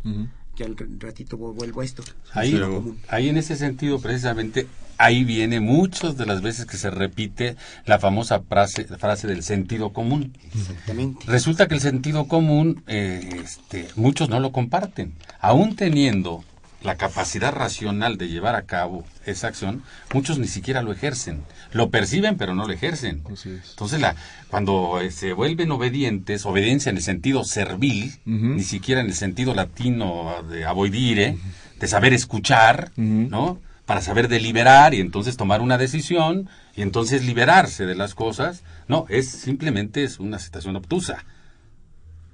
[0.56, 2.04] Que al ratito vuelvo a esto.
[2.32, 2.60] Ahí,
[3.08, 7.98] ahí en ese sentido, precisamente, ahí viene muchas de las veces que se repite la
[7.98, 10.38] famosa frase, frase del sentido común.
[10.54, 11.26] Exactamente.
[11.26, 15.16] Resulta que el sentido común, eh, este, muchos no lo comparten.
[15.40, 16.44] Aún teniendo
[16.84, 21.44] la capacidad racional de llevar a cabo esa acción, muchos ni siquiera lo ejercen.
[21.72, 23.24] Lo perciben, pero no lo ejercen.
[23.26, 24.16] Entonces, la,
[24.50, 29.56] cuando eh, se vuelven obedientes, obediencia en el sentido servil, ni siquiera en el sentido
[29.56, 31.38] latino de avoidire,
[31.80, 33.60] de saber escuchar, ¿no?
[33.86, 38.64] Para saber deliberar y entonces tomar una decisión y entonces liberarse de las cosas.
[38.88, 41.26] No, es simplemente es una situación obtusa,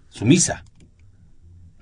[0.09, 0.63] sumisa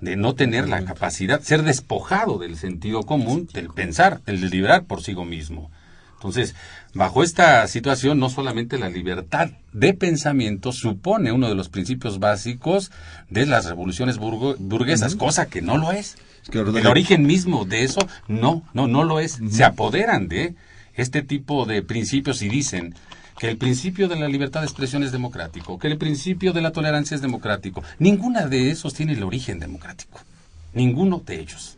[0.02, 5.02] de no tener la capacidad, ser despojado del sentido común, del pensar, del deliberar por
[5.02, 5.72] sí mismo.
[6.16, 6.56] Entonces,
[6.94, 12.92] bajo esta situación, no solamente la libertad de pensamiento supone uno de los principios básicos
[13.30, 16.18] de las revoluciones burguesas, cosa que no lo es.
[16.52, 19.40] El origen mismo de eso, no, no, no lo es.
[19.52, 20.56] Se apoderan de
[20.96, 22.96] este tipo de principios y dicen,
[23.38, 26.72] que el principio de la libertad de expresión es democrático, que el principio de la
[26.72, 27.84] tolerancia es democrático.
[28.00, 30.20] Ninguna de esos tiene el origen democrático.
[30.74, 31.77] Ninguno de ellos.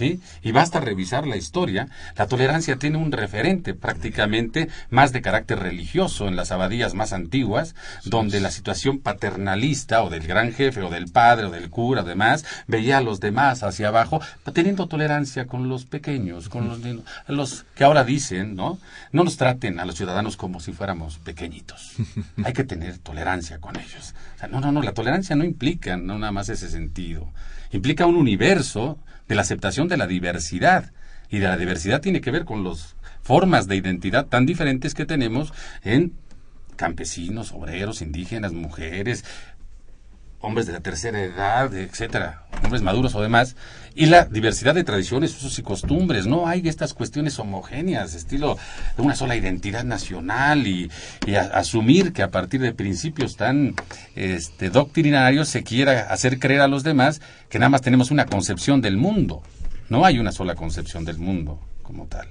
[0.00, 0.18] ¿Sí?
[0.42, 1.88] Y basta revisar la historia.
[2.16, 7.74] La tolerancia tiene un referente prácticamente más de carácter religioso en las abadías más antiguas,
[8.06, 12.46] donde la situación paternalista o del gran jefe o del padre o del cura, además,
[12.66, 14.22] veía a los demás hacia abajo,
[14.54, 16.80] teniendo tolerancia con los pequeños, con los,
[17.28, 18.78] los que ahora dicen, ¿no?
[19.12, 21.92] No nos traten a los ciudadanos como si fuéramos pequeñitos.
[22.42, 24.14] Hay que tener tolerancia con ellos.
[24.50, 27.28] no, no, no, la tolerancia no implica no nada más ese sentido.
[27.70, 28.98] Implica un universo
[29.30, 30.92] de la aceptación de la diversidad.
[31.30, 35.06] Y de la diversidad tiene que ver con las formas de identidad tan diferentes que
[35.06, 35.52] tenemos
[35.84, 36.14] en
[36.74, 39.24] campesinos, obreros, indígenas, mujeres,
[40.40, 43.56] hombres de la tercera edad, etcétera, hombres maduros o demás,
[43.94, 46.26] y la diversidad de tradiciones, usos y costumbres.
[46.26, 48.56] No hay estas cuestiones homogéneas, estilo
[48.96, 50.90] de una sola identidad nacional y,
[51.52, 53.74] asumir que a partir de principios tan
[54.16, 58.80] este, doctrinarios se quiera hacer creer a los demás que nada más tenemos una concepción
[58.80, 59.42] del mundo.
[59.88, 62.28] No hay una sola concepción del mundo como tal.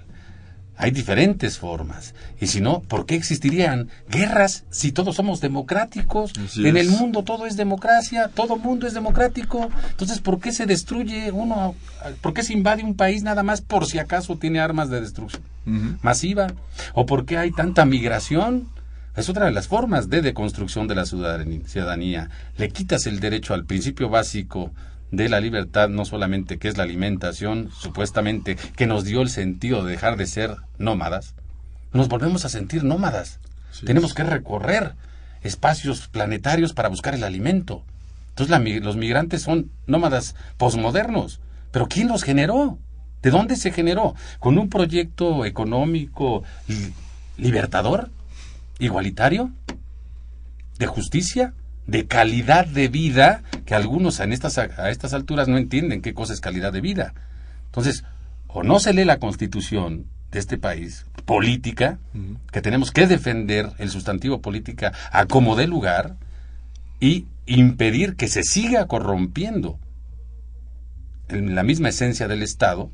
[0.82, 2.16] Hay diferentes formas.
[2.40, 6.32] Y si no, ¿por qué existirían guerras si todos somos democráticos?
[6.42, 6.88] Así en es.
[6.88, 9.70] el mundo todo es democracia, todo mundo es democrático.
[9.90, 11.76] Entonces, ¿por qué se destruye uno?
[12.22, 15.44] ¿Por qué se invade un país nada más por si acaso tiene armas de destrucción
[16.02, 16.48] masiva?
[16.94, 18.70] ¿O por qué hay tanta migración?
[19.18, 22.30] Es otra de las formas de deconstrucción de la ciudadanía.
[22.58, 24.72] Le quitas el derecho al principio básico
[25.12, 29.84] de la libertad, no solamente que es la alimentación, supuestamente, que nos dio el sentido
[29.84, 31.34] de dejar de ser nómadas,
[31.94, 33.40] nos volvemos a sentir nómadas.
[33.86, 34.94] Tenemos que recorrer
[35.42, 37.84] espacios planetarios para buscar el alimento.
[38.30, 41.40] Entonces la los migrantes son nómadas posmodernos.
[41.72, 42.78] ¿Pero quién los generó?
[43.22, 44.16] ¿De dónde se generó?
[44.40, 46.94] ¿Con un proyecto económico li-
[47.38, 48.10] libertador?
[48.80, 49.52] ¿Igualitario?
[50.78, 51.54] ¿De justicia?
[51.90, 53.42] ¿De calidad de vida?
[53.66, 57.14] Que algunos en estas, a estas alturas no entienden qué cosa es calidad de vida.
[57.66, 58.04] Entonces,
[58.48, 61.98] o no se lee la constitución de este país, política,
[62.52, 66.18] que tenemos que defender el sustantivo política a como dé lugar
[67.00, 69.80] y impedir que se siga corrompiendo
[71.30, 72.92] en la misma esencia del Estado,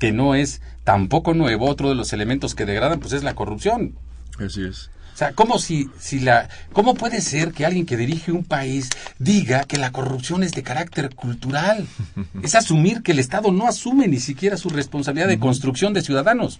[0.00, 3.94] que no es tampoco nuevo, otro de los elementos que degradan, pues es la corrupción.
[4.38, 4.90] Así es.
[5.22, 9.62] Sea, ¿cómo, si, si la, ¿cómo puede ser que alguien que dirige un país diga
[9.62, 11.86] que la corrupción es de carácter cultural?
[12.42, 16.58] Es asumir que el Estado no asume ni siquiera su responsabilidad de construcción de ciudadanos,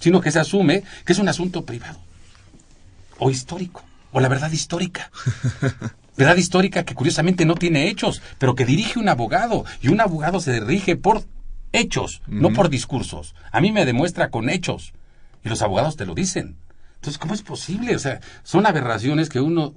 [0.00, 1.98] sino que se asume que es un asunto privado,
[3.18, 5.10] o histórico, o la verdad histórica.
[6.16, 10.40] Verdad histórica que curiosamente no tiene hechos, pero que dirige un abogado, y un abogado
[10.40, 11.24] se dirige por
[11.72, 13.34] hechos, no por discursos.
[13.50, 14.94] A mí me demuestra con hechos,
[15.44, 16.56] y los abogados te lo dicen.
[17.04, 17.94] Entonces, ¿cómo es posible?
[17.94, 19.74] O sea, son aberraciones que uno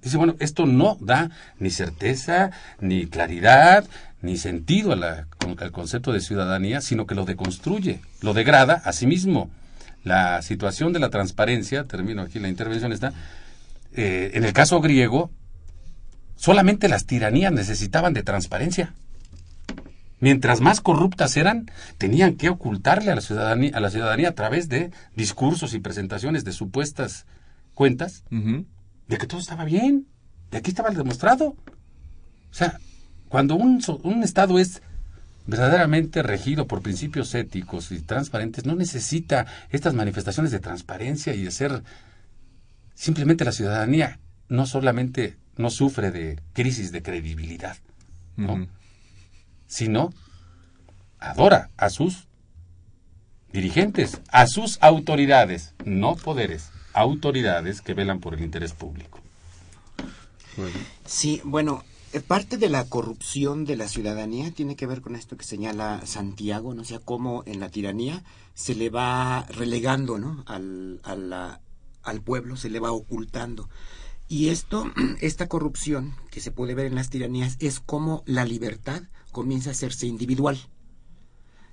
[0.00, 3.84] dice, bueno, esto no da ni certeza, ni claridad,
[4.22, 9.50] ni sentido al concepto de ciudadanía, sino que lo deconstruye, lo degrada a sí mismo.
[10.04, 13.12] La situación de la transparencia, termino aquí la intervención, está,
[13.94, 15.32] eh, en el caso griego,
[16.36, 18.94] solamente las tiranías necesitaban de transparencia.
[20.20, 24.68] Mientras más corruptas eran, tenían que ocultarle a la ciudadanía, a la ciudadanía a través
[24.68, 27.26] de discursos y presentaciones de supuestas
[27.74, 30.06] cuentas de que todo estaba bien,
[30.50, 31.56] de aquí estaba demostrado.
[32.50, 32.78] O sea,
[33.28, 34.82] cuando un, un Estado es
[35.46, 41.50] verdaderamente regido por principios éticos y transparentes, no necesita estas manifestaciones de transparencia y de
[41.50, 41.82] ser
[42.94, 47.76] simplemente la ciudadanía no solamente no sufre de crisis de credibilidad,
[48.36, 48.66] ¿no?
[49.68, 50.12] Sino
[51.20, 52.26] adora a sus
[53.52, 59.20] dirigentes, a sus autoridades, no poderes, autoridades que velan por el interés público.
[61.06, 65.36] Sí, bueno, eh, parte de la corrupción de la ciudadanía tiene que ver con esto
[65.36, 66.82] que señala Santiago, ¿no?
[66.82, 70.42] O sea, cómo en la tiranía se le va relegando, ¿no?
[70.46, 71.60] Al, a la-
[72.02, 73.68] al pueblo, se le va ocultando.
[74.28, 74.90] Y esto,
[75.20, 79.02] esta corrupción que se puede ver en las tiranías es como la libertad
[79.38, 80.58] comienza a hacerse individual.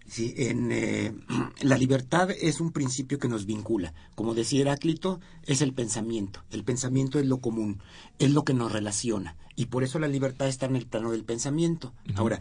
[0.08, 1.16] Sí, en, eh,
[1.64, 3.96] la libertad es un principio que nos vincula.
[4.14, 6.44] Como decía Heráclito, es el pensamiento.
[6.52, 7.82] El pensamiento es lo común,
[8.20, 9.36] es lo que nos relaciona.
[9.56, 11.92] Y por eso la libertad está en el plano del pensamiento.
[12.14, 12.40] Ahora,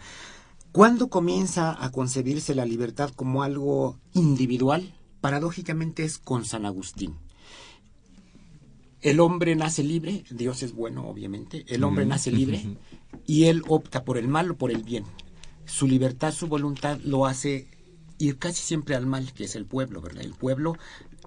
[0.73, 4.93] ¿cuándo comienza a concebirse la libertad como algo individual?
[5.23, 7.15] Paradójicamente es con San Agustín.
[9.01, 11.65] El hombre nace libre, Dios es bueno, obviamente.
[11.69, 12.77] El hombre nace libre.
[13.27, 15.05] Y él opta por el mal o por el bien.
[15.65, 17.69] Su libertad, su voluntad lo hace
[18.19, 20.25] ir casi siempre al mal, que es el pueblo, ¿verdad?
[20.25, 20.77] El pueblo,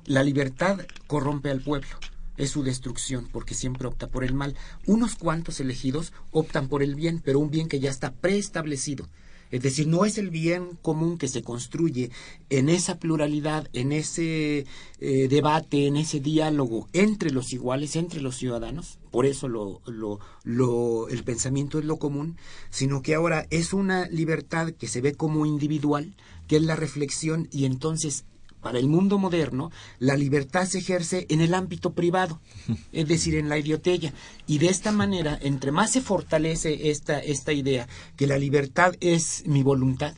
[0.06, 1.90] la libertad corrompe al pueblo.
[2.38, 4.56] Es su destrucción, porque siempre opta por el mal.
[4.86, 9.08] Unos cuantos elegidos optan por el bien, pero un bien que ya está preestablecido.
[9.52, 12.12] Es decir, no es el bien común que se construye
[12.50, 14.66] en esa pluralidad, en ese
[15.00, 19.00] eh, debate, en ese diálogo entre los iguales, entre los ciudadanos.
[19.12, 22.38] Por eso lo, lo, lo, el pensamiento es lo común,
[22.70, 26.16] sino que ahora es una libertad que se ve como individual,
[26.48, 28.26] que es la reflexión, y entonces
[28.62, 32.42] para el mundo moderno, la libertad se ejerce en el ámbito privado,
[32.92, 34.14] es decir, en la idiotella.
[34.46, 39.44] Y de esta manera, entre más se fortalece esta, esta idea, que la libertad es
[39.46, 40.16] mi voluntad,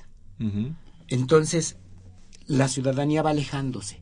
[1.10, 1.76] entonces
[2.48, 4.02] la ciudadanía va alejándose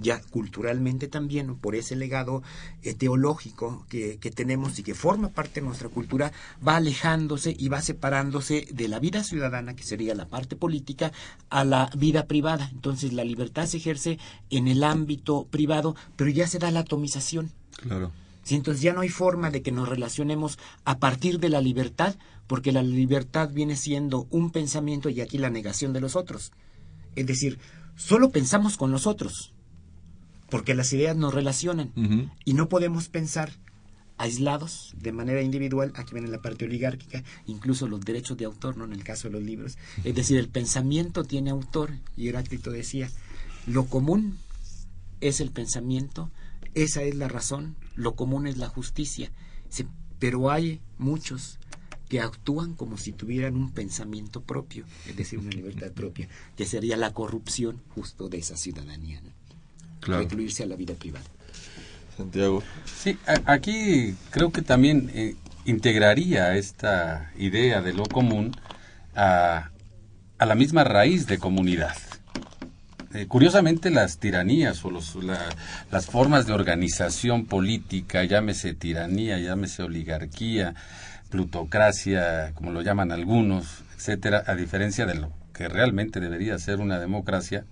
[0.00, 2.42] ya culturalmente también, por ese legado
[2.82, 6.32] eh, teológico que, que, tenemos y que forma parte de nuestra cultura,
[6.66, 11.12] va alejándose y va separándose de la vida ciudadana, que sería la parte política,
[11.50, 12.70] a la vida privada.
[12.72, 14.18] Entonces la libertad se ejerce
[14.50, 17.52] en el ámbito privado, pero ya se da la atomización.
[17.76, 18.10] Claro.
[18.48, 22.16] entonces ya no hay forma de que nos relacionemos a partir de la libertad,
[22.46, 26.52] porque la libertad viene siendo un pensamiento y aquí la negación de los otros.
[27.16, 27.58] Es decir,
[27.96, 29.55] solo pensamos con los otros
[30.48, 31.92] porque las ideas nos relacionan.
[32.44, 33.52] Y no podemos pensar
[34.18, 38.84] aislados de manera individual, aquí viene la parte oligárquica, incluso los derechos de autor, no
[38.84, 43.10] en el caso de los libros, es decir, el pensamiento tiene autor, y Heráclito decía,
[43.66, 44.38] lo común
[45.20, 46.30] es el pensamiento,
[46.74, 49.30] esa es la razón, lo común es la justicia,
[50.18, 51.58] pero hay muchos
[52.08, 56.96] que actúan como si tuvieran un pensamiento propio, es decir, una libertad propia, que sería
[56.96, 59.20] la corrupción justo de esa ciudadanía
[60.06, 60.28] claro.
[60.28, 61.24] a la vida privada.
[62.16, 62.62] Santiago.
[62.84, 65.34] Sí, aquí creo que también eh,
[65.66, 68.56] integraría esta idea de lo común
[69.14, 69.70] a,
[70.38, 71.96] a la misma raíz de comunidad.
[73.14, 75.16] Eh, curiosamente las tiranías o los,
[75.90, 80.74] las formas de organización política, llámese tiranía, llámese oligarquía,
[81.30, 86.98] plutocracia, como lo llaman algunos, etcétera, a diferencia de lo que realmente debería ser una
[86.98, 87.64] democracia,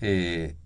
[0.00, 0.56] eh,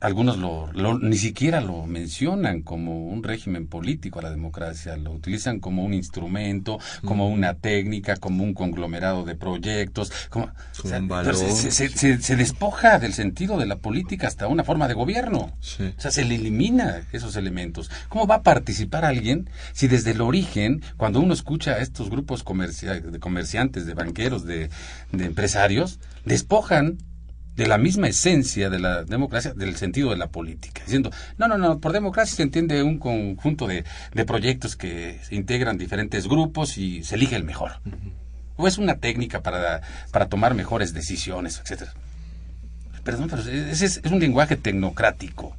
[0.00, 5.60] algunos lo, ni siquiera lo mencionan como un régimen político a la democracia, lo utilizan
[5.60, 13.12] como un instrumento, como una técnica, como un conglomerado de proyectos, como, se, despoja del
[13.12, 15.52] sentido de la política hasta una forma de gobierno.
[15.60, 17.90] O sea, se le elimina esos elementos.
[18.08, 22.42] ¿Cómo va a participar alguien si desde el origen, cuando uno escucha a estos grupos
[22.42, 24.70] de comerciantes, de banqueros, de,
[25.12, 26.98] de empresarios, despojan
[27.56, 31.58] de la misma esencia de la democracia, del sentido de la política, diciendo, no, no,
[31.58, 33.84] no, por democracia se entiende un conjunto de,
[34.14, 37.72] de proyectos que se integran diferentes grupos y se elige el mejor.
[38.56, 41.92] O es una técnica para, para tomar mejores decisiones, etcétera.
[43.04, 45.56] Perdón, pero ese es, es un lenguaje tecnocrático.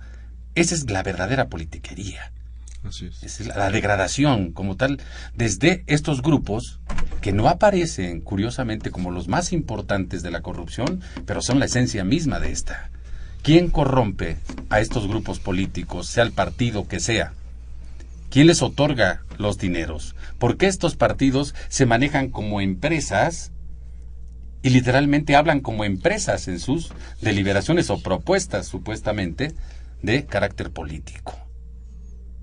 [0.53, 2.31] Esa es la verdadera politiquería.
[2.89, 3.45] Es.
[3.45, 4.99] la, degradación como tal
[5.35, 6.79] desde estos grupos
[7.21, 12.03] que no aparecen curiosamente como los más importantes de la corrupción, pero son la esencia
[12.03, 12.89] misma de esta.
[13.43, 14.37] ¿Quién corrompe
[14.69, 17.33] a estos grupos políticos, sea el partido que sea?
[18.29, 20.15] ¿Quién les otorga los dineros?
[20.37, 23.51] ¿Por qué estos partidos se manejan como empresas
[24.63, 29.53] y literalmente hablan como empresas en sus deliberaciones o propuestas supuestamente
[30.01, 31.50] de carácter político?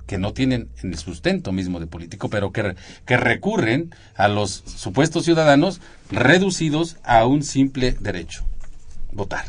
[0.09, 5.27] Que no tienen el sustento mismo de político, pero que, que recurren a los supuestos
[5.27, 5.81] ciudadanos
[6.11, 8.45] reducidos a un simple derecho,
[9.13, 9.45] votar.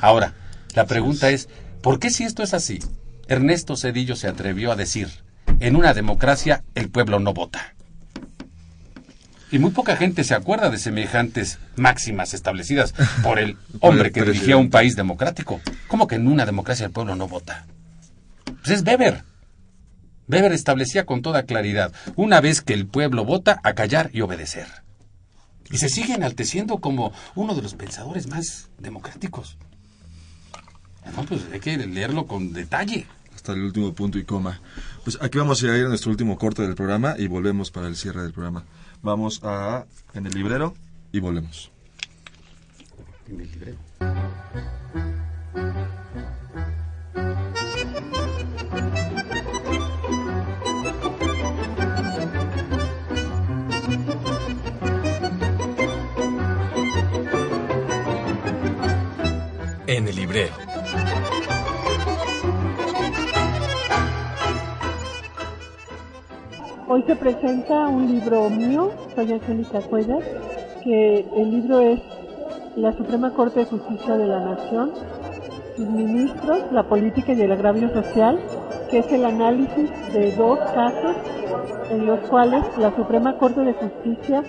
[0.00, 0.34] Ahora,
[0.74, 1.48] la pregunta es,
[1.80, 2.80] ¿por qué si esto es así?
[3.28, 5.08] Ernesto Cedillo se atrevió a decir,
[5.60, 7.74] en una democracia el pueblo no vota.
[9.52, 14.56] Y muy poca gente se acuerda de semejantes máximas establecidas por el hombre que dirigía
[14.56, 15.60] un país democrático.
[15.86, 17.64] ¿Cómo que en una democracia el pueblo no vota?
[18.44, 19.22] Pues es Weber.
[20.28, 24.66] Weber establecía con toda claridad, una vez que el pueblo vota, a callar y obedecer.
[25.70, 29.58] Y se sigue enalteciendo como uno de los pensadores más democráticos.
[31.16, 33.06] No, pues hay que leerlo con detalle.
[33.34, 34.60] Hasta el último punto y coma.
[35.02, 37.96] Pues aquí vamos a ir a nuestro último corte del programa y volvemos para el
[37.96, 38.64] cierre del programa.
[39.02, 40.74] Vamos a en el librero
[41.12, 41.70] y volvemos.
[43.28, 43.78] En el librero.
[59.96, 60.52] En el librero.
[66.88, 70.22] Hoy se presenta un libro mío, soy Angélica Cuellar,
[70.82, 72.00] que el libro es
[72.76, 74.92] La Suprema Corte de Justicia de la Nación,
[75.76, 78.40] sus ministros, la política y el agravio social,
[78.90, 81.16] que es el análisis de dos casos
[81.90, 84.42] en los cuales la Suprema Corte de Justicia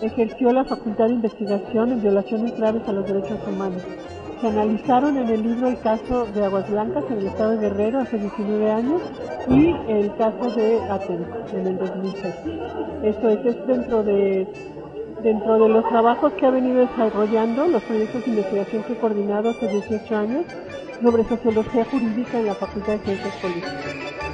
[0.00, 3.82] ejerció la facultad de investigación en violaciones graves a los derechos humanos.
[4.42, 8.00] Se analizaron en el libro el caso de Aguas Blancas en el estado de Guerrero
[8.00, 9.00] hace 19 años
[9.48, 12.34] y el caso de Aten en el 2006.
[13.04, 14.48] Esto es, es dentro de
[15.22, 19.50] dentro de los trabajos que ha venido desarrollando, los proyectos de investigación que he coordinado
[19.50, 20.44] hace 18 años
[21.00, 24.31] sobre sociología jurídica en la Facultad de Ciencias Políticas.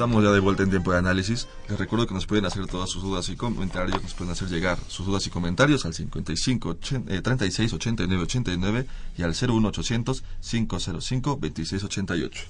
[0.00, 1.46] Estamos ya de vuelta en tiempo de análisis.
[1.68, 4.78] Les recuerdo que nos pueden hacer todas sus dudas y comentarios, nos pueden hacer llegar
[4.88, 8.86] sus dudas y comentarios al 55 eh, 36 89 89
[9.18, 12.42] y al 01800 505 26 88.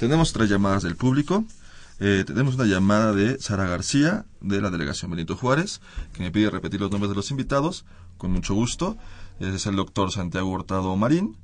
[0.00, 1.44] Tenemos tres llamadas del público.
[2.00, 5.80] Eh, tenemos una llamada de Sara García, de la delegación Benito Juárez,
[6.12, 7.84] que me pide repetir los nombres de los invitados,
[8.18, 8.98] con mucho gusto.
[9.38, 11.36] Es el doctor Santiago Hurtado Marín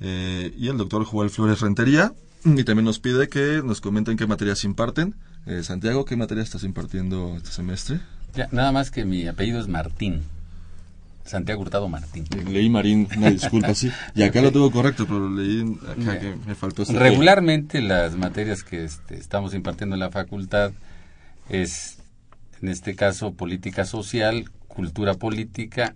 [0.00, 2.14] eh, y el doctor Joel Flores Rentería.
[2.44, 5.14] Y también nos pide que nos comenten qué materias imparten.
[5.46, 8.00] Eh, Santiago, ¿qué materia estás impartiendo este semestre?
[8.34, 10.22] Ya, nada más que mi apellido es Martín.
[11.24, 12.24] Santiago Hurtado Martín.
[12.50, 13.90] Leí Marín, una disculpa, sí.
[14.14, 18.64] Y acá lo tengo correcto, pero leí acá que me faltó ese Regularmente las materias
[18.64, 20.72] que este, estamos impartiendo en la facultad
[21.48, 21.98] es,
[22.62, 25.94] en este caso, política social, cultura política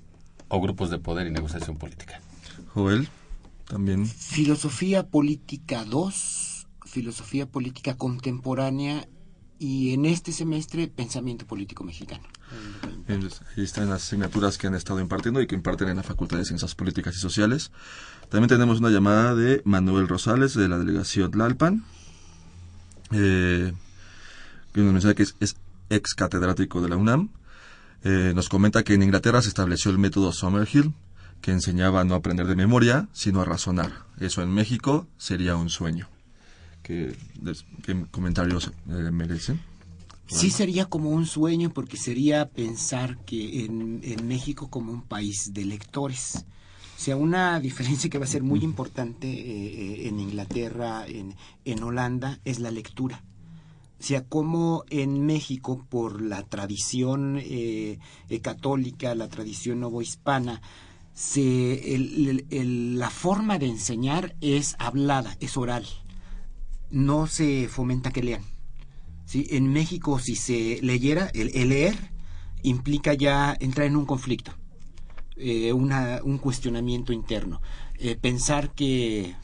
[0.48, 2.20] o grupos de poder y negociación política.
[2.74, 3.08] Joel,
[3.66, 4.06] también.
[4.06, 9.08] Filosofía política 2, filosofía política contemporánea
[9.58, 12.24] y en este semestre pensamiento político mexicano.
[13.06, 16.38] Bien, ahí están las asignaturas que han estado impartiendo y que imparten en la Facultad
[16.38, 17.70] de Ciencias Políticas y Sociales.
[18.28, 21.84] También tenemos una llamada de Manuel Rosales de la delegación Tlalpan,
[23.12, 23.72] eh,
[24.72, 25.56] que nos menciona que es, es
[25.90, 27.30] ex catedrático de la UNAM.
[28.04, 30.92] Eh, nos comenta que en Inglaterra se estableció el método Summerhill,
[31.42, 34.06] que enseñaba a no aprender de memoria, sino a razonar.
[34.18, 36.08] Eso en México sería un sueño.
[36.82, 37.14] ¿Qué,
[37.84, 39.60] qué comentarios eh, merecen?
[40.28, 45.52] Sí sería como un sueño porque sería pensar que en, en, México como un país
[45.52, 46.46] de lectores.
[46.96, 51.34] O sea, una diferencia que va a ser muy importante eh, en Inglaterra, en,
[51.64, 53.22] en Holanda, es la lectura.
[54.00, 57.98] O sea, como en México, por la tradición eh,
[58.42, 60.62] católica, la tradición novohispana,
[61.14, 65.86] se, el, el, la forma de enseñar es hablada, es oral.
[66.90, 68.42] No se fomenta que lean.
[69.24, 69.46] ¿sí?
[69.50, 71.96] En México, si se leyera, el, el leer
[72.62, 74.52] implica ya entrar en un conflicto,
[75.36, 77.60] eh, una, un cuestionamiento interno.
[77.98, 79.34] Eh, pensar que,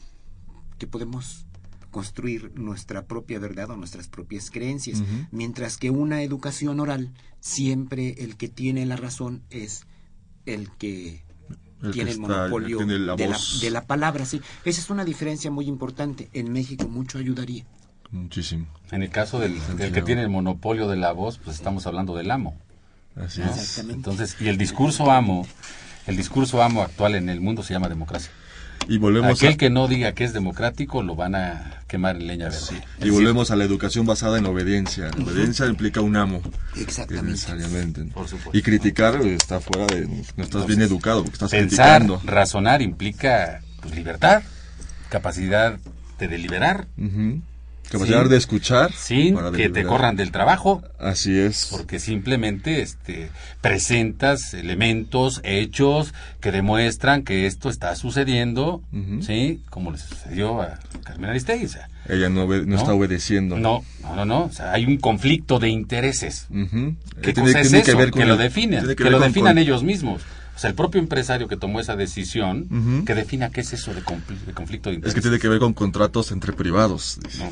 [0.77, 1.45] que podemos
[1.91, 5.27] construir nuestra propia verdad o nuestras propias creencias, uh -huh.
[5.31, 9.87] mientras que una educación oral, siempre el que tiene la razón es
[10.45, 11.23] el que
[11.81, 13.61] el tiene el está- monopolio tiene la de, la, voz.
[13.61, 14.25] de la palabra.
[14.25, 14.41] Sí.
[14.65, 16.29] Esa es una diferencia muy importante.
[16.33, 17.65] En México mucho ayudaría.
[18.11, 18.65] Muchísimo.
[18.91, 22.15] En el caso del, del que tiene el monopolio de la voz, pues estamos hablando
[22.15, 22.57] del amo.
[23.15, 23.51] Así ¿no?
[23.53, 23.77] es.
[23.79, 25.45] Entonces, y el discurso amo,
[26.07, 28.31] el discurso amo actual en el mundo se llama democracia.
[28.87, 32.27] Y volvemos Aquel a- que no diga que es democrático lo van a quemar en
[32.27, 32.81] leña verde.
[33.03, 35.11] Y volvemos a la educación basada en obediencia.
[35.17, 36.41] La obediencia implica un amo.
[36.75, 37.31] Exactamente.
[37.31, 38.05] Necesariamente.
[38.05, 38.57] Por supuesto.
[38.57, 40.07] Y criticar eh, está fuera de...
[40.37, 42.21] No estás bien educado porque estás Pensar, criticando.
[42.25, 44.41] razonar implica pues, libertad,
[45.09, 45.77] capacidad
[46.17, 46.87] de deliberar.
[46.97, 47.41] Ujú.
[47.89, 48.91] Capacidad Sin- de escuchar.
[48.93, 50.83] Sin para que te corran del trabajo.
[50.99, 51.67] Así es.
[51.71, 53.29] Porque simplemente este,
[53.61, 58.81] presentas elementos, hechos que demuestran que esto está sucediendo,
[59.21, 59.61] ¿sí?
[59.69, 61.65] Como le sucedió a Carmen Aristegui.
[61.65, 63.57] o sea, Ella no, obe- no está obedeciendo.
[63.57, 64.43] No, no, no, no.
[64.45, 66.47] O sea, hay un conflicto de intereses.
[66.49, 66.95] Ujú.
[67.21, 67.97] ¿Qué tiene- cosa es tiene que eso?
[67.97, 70.21] ver con que lo definen, que, lo definan con- ellos mismos.
[70.59, 74.03] O sea, el propio empresario que tomó esa decisión, que defina qué es eso de,
[74.03, 75.13] conflicto de Es intereses.
[75.13, 77.17] que tiene que ver con contratos entre privados.
[77.23, 77.49] dice.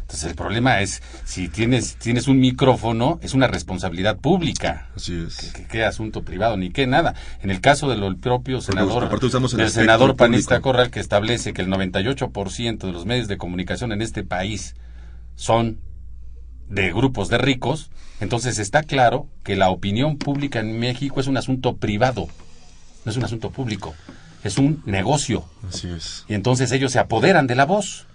[0.00, 4.88] Entonces el problema es, si tienes, tienes un micrófono, es una responsabilidad pública.
[4.96, 5.52] Así es.
[5.70, 6.56] ¿Qué, asunto privado?
[6.56, 7.14] Ni qué nada.
[7.40, 9.08] En el caso del propio senador,
[9.56, 10.70] el senador panista público.
[10.70, 14.74] Corral, que establece que el 98% de los medios de comunicación en este país
[15.36, 15.78] son
[16.68, 21.36] de grupos de ricos, entonces está claro que la opinión pública en México es un
[21.36, 22.28] asunto privado,
[23.04, 23.94] no es un asunto público,
[24.44, 25.44] es un negocio.
[25.68, 26.24] Así es.
[26.28, 28.06] Y entonces ellos se apoderan de la voz.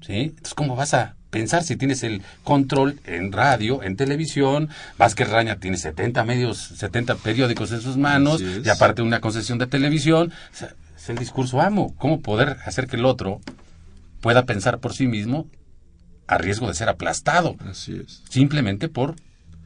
[0.00, 0.14] ¿Sí?
[0.14, 4.68] Entonces, ¿cómo vas a pensar si tienes el control en radio, en televisión?
[4.98, 9.66] Vázquez Raña tiene 70 medios, 70 periódicos en sus manos, y aparte una concesión de
[9.66, 10.32] televisión.
[10.52, 11.94] O sea, es el discurso amo.
[11.98, 13.40] ¿Cómo poder hacer que el otro
[14.20, 15.46] pueda pensar por sí mismo
[16.26, 17.56] a riesgo de ser aplastado?
[17.60, 18.22] Así es.
[18.28, 19.16] Simplemente por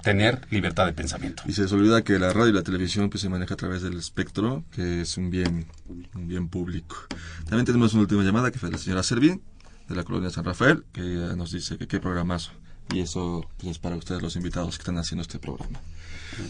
[0.02, 1.42] tener libertad de pensamiento.
[1.46, 3.82] Y se les olvida que la radio y la televisión pues, se maneja a través
[3.82, 5.66] del espectro, que es un bien,
[6.14, 6.96] un bien público.
[7.44, 9.42] También tenemos una última llamada que fue de la señora Servín,
[9.88, 12.52] de la colonia San Rafael, que nos dice que qué programazo.
[12.92, 15.80] Y eso pues, es para ustedes los invitados que están haciendo este programa.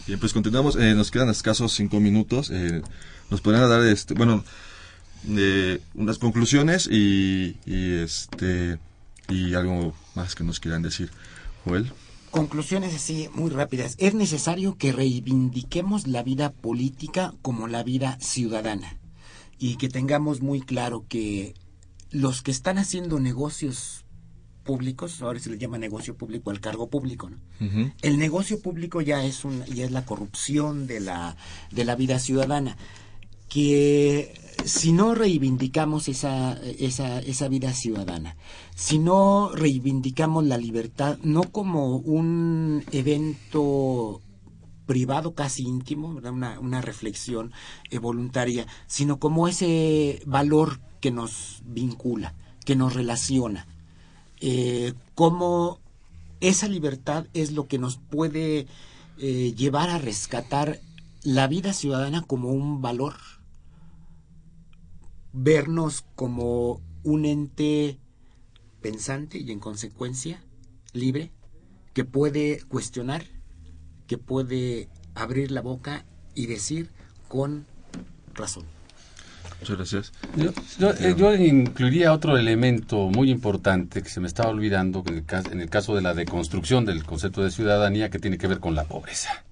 [0.07, 0.75] Bien, pues continuamos.
[0.75, 2.49] Eh, nos quedan escasos cinco minutos.
[2.51, 2.81] Eh,
[3.29, 4.43] nos podrían dar, este, bueno,
[5.27, 8.79] eh, unas conclusiones y, y, este
[9.31, 11.11] y algo más que nos quieran decir.
[11.65, 11.91] Joel.
[12.31, 13.95] Conclusiones así muy rápidas.
[13.97, 18.97] Es necesario que reivindiquemos la vida política como la vida ciudadana
[19.59, 21.53] y que tengamos muy claro que
[22.09, 24.05] los que están haciendo negocios
[24.63, 27.37] públicos, ahora se le llama negocio público al cargo público, ¿no?
[28.01, 31.35] El negocio público ya es un, ya es la corrupción de la,
[31.71, 32.77] de la vida ciudadana,
[33.49, 34.33] que
[34.65, 38.35] si no reivindicamos esa, esa, esa vida ciudadana,
[38.75, 44.21] si no reivindicamos la libertad, no como un evento
[44.85, 46.09] privado casi íntimo.
[46.09, 47.51] Una, una reflexión
[47.89, 52.35] eh, voluntaria, sino como ese valor que nos vincula,
[52.65, 53.67] que nos relaciona,
[54.41, 55.79] eh, como
[56.41, 58.67] esa libertad es lo que nos puede
[59.17, 60.79] eh, llevar a rescatar
[61.23, 63.15] la vida ciudadana como un valor,
[65.33, 67.97] vernos como un ente
[68.81, 70.41] pensante y en consecuencia
[70.93, 71.31] libre,
[71.93, 73.23] que puede cuestionar,
[74.07, 76.05] que puede abrir la boca
[76.35, 76.89] y decir
[77.27, 77.65] con
[78.33, 78.65] razón.
[79.59, 80.11] Muchas gracias.
[80.35, 85.15] Yo, yo, eh, yo incluiría otro elemento muy importante que se me estaba olvidando en
[85.17, 88.47] el, cas- en el caso de la deconstrucción del concepto de ciudadanía que tiene que
[88.47, 89.43] ver con la pobreza.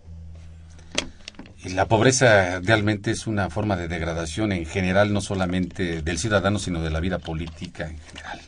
[1.63, 6.57] Y la pobreza realmente es una forma de degradación en general, no solamente del ciudadano,
[6.57, 8.39] sino de la vida política en general.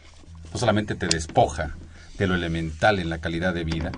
[0.54, 1.76] No solamente te despoja
[2.18, 3.92] de lo elemental en la calidad de vida,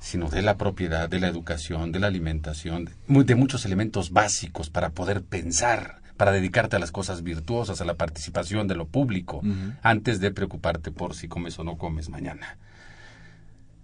[0.00, 4.10] sino de la propiedad, de la educación, de la alimentación, de, mu- de muchos elementos
[4.12, 8.86] básicos para poder pensar, para dedicarte a las cosas virtuosas, a la participación de lo
[8.86, 9.42] público,
[9.82, 12.56] antes de preocuparte por si comes o no comes mañana.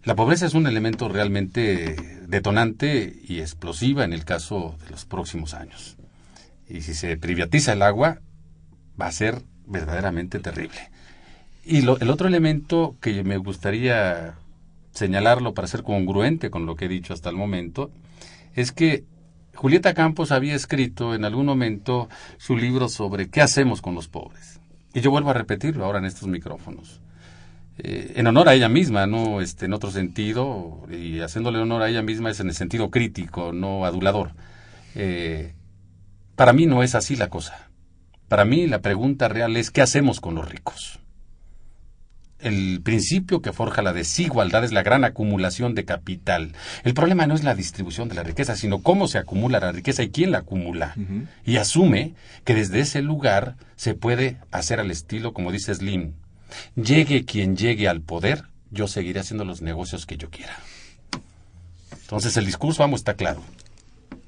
[0.09, 1.95] La pobreza es un elemento realmente
[2.27, 5.99] detonante y explosiva en el caso de los próximos años.
[6.67, 8.21] Y si se privatiza el agua,
[8.99, 10.79] va a ser verdaderamente terrible.
[11.63, 14.37] Y lo- el otro elemento que me gustaría
[14.93, 17.91] señalarlo para ser congruente con lo que he dicho hasta el momento,
[18.55, 19.05] es que
[19.57, 24.59] Julieta Campos había escrito en algún momento su libro sobre qué hacemos con los pobres.
[24.95, 27.03] Y yo vuelvo a repetirlo ahora en estos micrófonos.
[27.81, 31.89] Eh, en honor a ella misma, no este, en otro sentido, y haciéndole honor a
[31.89, 34.33] ella misma es en el sentido crítico, no adulador.
[34.97, 35.55] Eh,
[36.35, 37.69] para mí no es así la cosa.
[38.27, 40.99] Para mí la pregunta real es ¿qué hacemos con los ricos?
[42.41, 46.53] El principio que forja la desigualdad es la gran acumulación de capital.
[46.85, 50.05] El problema no es la distribución de la riqueza, sino cómo se acumula la riqueza
[50.05, 50.95] y quién la acumula.
[51.45, 52.15] Y asume
[52.45, 56.13] que desde ese lugar se puede hacer al estilo, como dice Slim,
[56.77, 60.57] llegue quien llegue al poder, yo seguiré haciendo los negocios que yo quiera.
[62.03, 63.43] Entonces el discurso, vamos, está claro.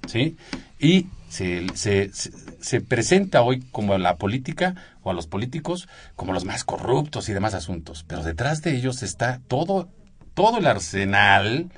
[0.06, 0.36] ¿Sí?
[0.78, 5.88] Y se, se, se- se presenta hoy como a la política o a los políticos
[6.16, 8.04] como los más corruptos y demás asuntos.
[8.06, 9.88] Pero detrás de ellos está todo,
[10.34, 11.70] todo el arsenal,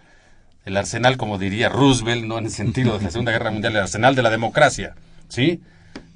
[0.64, 3.82] el arsenal, como diría Roosevelt, no en el sentido de la Segunda Guerra Mundial, el
[3.82, 4.94] arsenal de la democracia.
[5.28, 5.60] ¿Sí?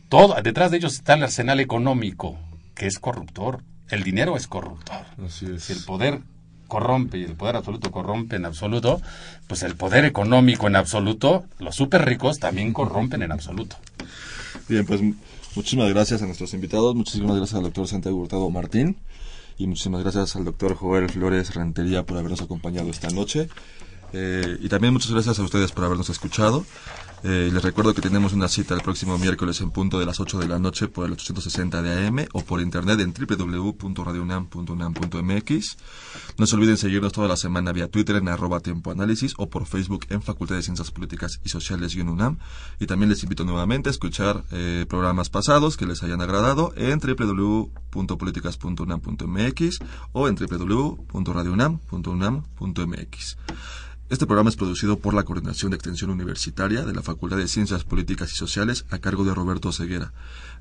[0.09, 2.39] Todo, detrás de ellos está el arsenal económico,
[2.75, 3.63] que es corruptor.
[3.91, 5.05] El dinero es corruptor.
[5.29, 6.21] Si el poder
[6.67, 9.01] corrompe y el poder absoluto corrompe en absoluto,
[9.47, 13.77] pues el poder económico en absoluto, los súper ricos también corrompen en absoluto.
[14.69, 15.01] Bien, pues
[15.55, 18.97] muchísimas gracias a nuestros invitados, muchísimas gracias al doctor Santiago Hurtado Martín
[19.59, 23.49] y muchísimas gracias al doctor Joel Flores Rentería por habernos acompañado esta noche.
[24.13, 26.65] Eh, y también muchas gracias a ustedes por habernos escuchado.
[27.25, 30.39] Eh, les recuerdo que tenemos una cita el próximo miércoles en punto de las 8
[30.39, 35.77] de la noche por el 860 de AM o por internet en www.radiounam.unam.mx.
[36.39, 39.65] No se olviden seguirnos toda la semana vía Twitter en arroba tiempo análisis o por
[39.67, 42.37] Facebook en Facultad de Ciencias Políticas y Sociales y UNAM.
[42.81, 46.99] Y también les invito nuevamente a escuchar eh, programas pasados que les hayan agradado en
[47.01, 49.79] www.políticas.unam.mx
[50.13, 53.37] o en www.radiounam.unam.mx.
[54.09, 57.83] Este programa es producido por la Coordinación de Extensión Universitaria de la Facultad de Ciencias
[57.83, 60.13] Políticas y Sociales a cargo de Roberto Ceguera.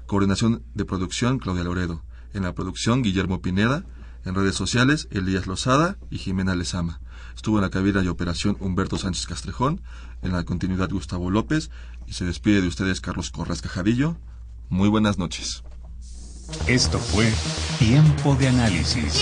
[0.07, 2.03] Coordinación de producción Claudia Loredo.
[2.33, 3.85] En la producción Guillermo Pineda.
[4.25, 7.01] En redes sociales Elías Lozada y Jimena Lezama.
[7.35, 9.79] Estuvo en la cabina de operación Humberto Sánchez Castrejón.
[10.23, 11.69] En la continuidad Gustavo López.
[12.07, 14.17] Y se despide de ustedes Carlos Corras Cajadillo.
[14.69, 15.63] Muy buenas noches.
[16.65, 17.31] Esto fue
[17.77, 19.21] Tiempo de Análisis.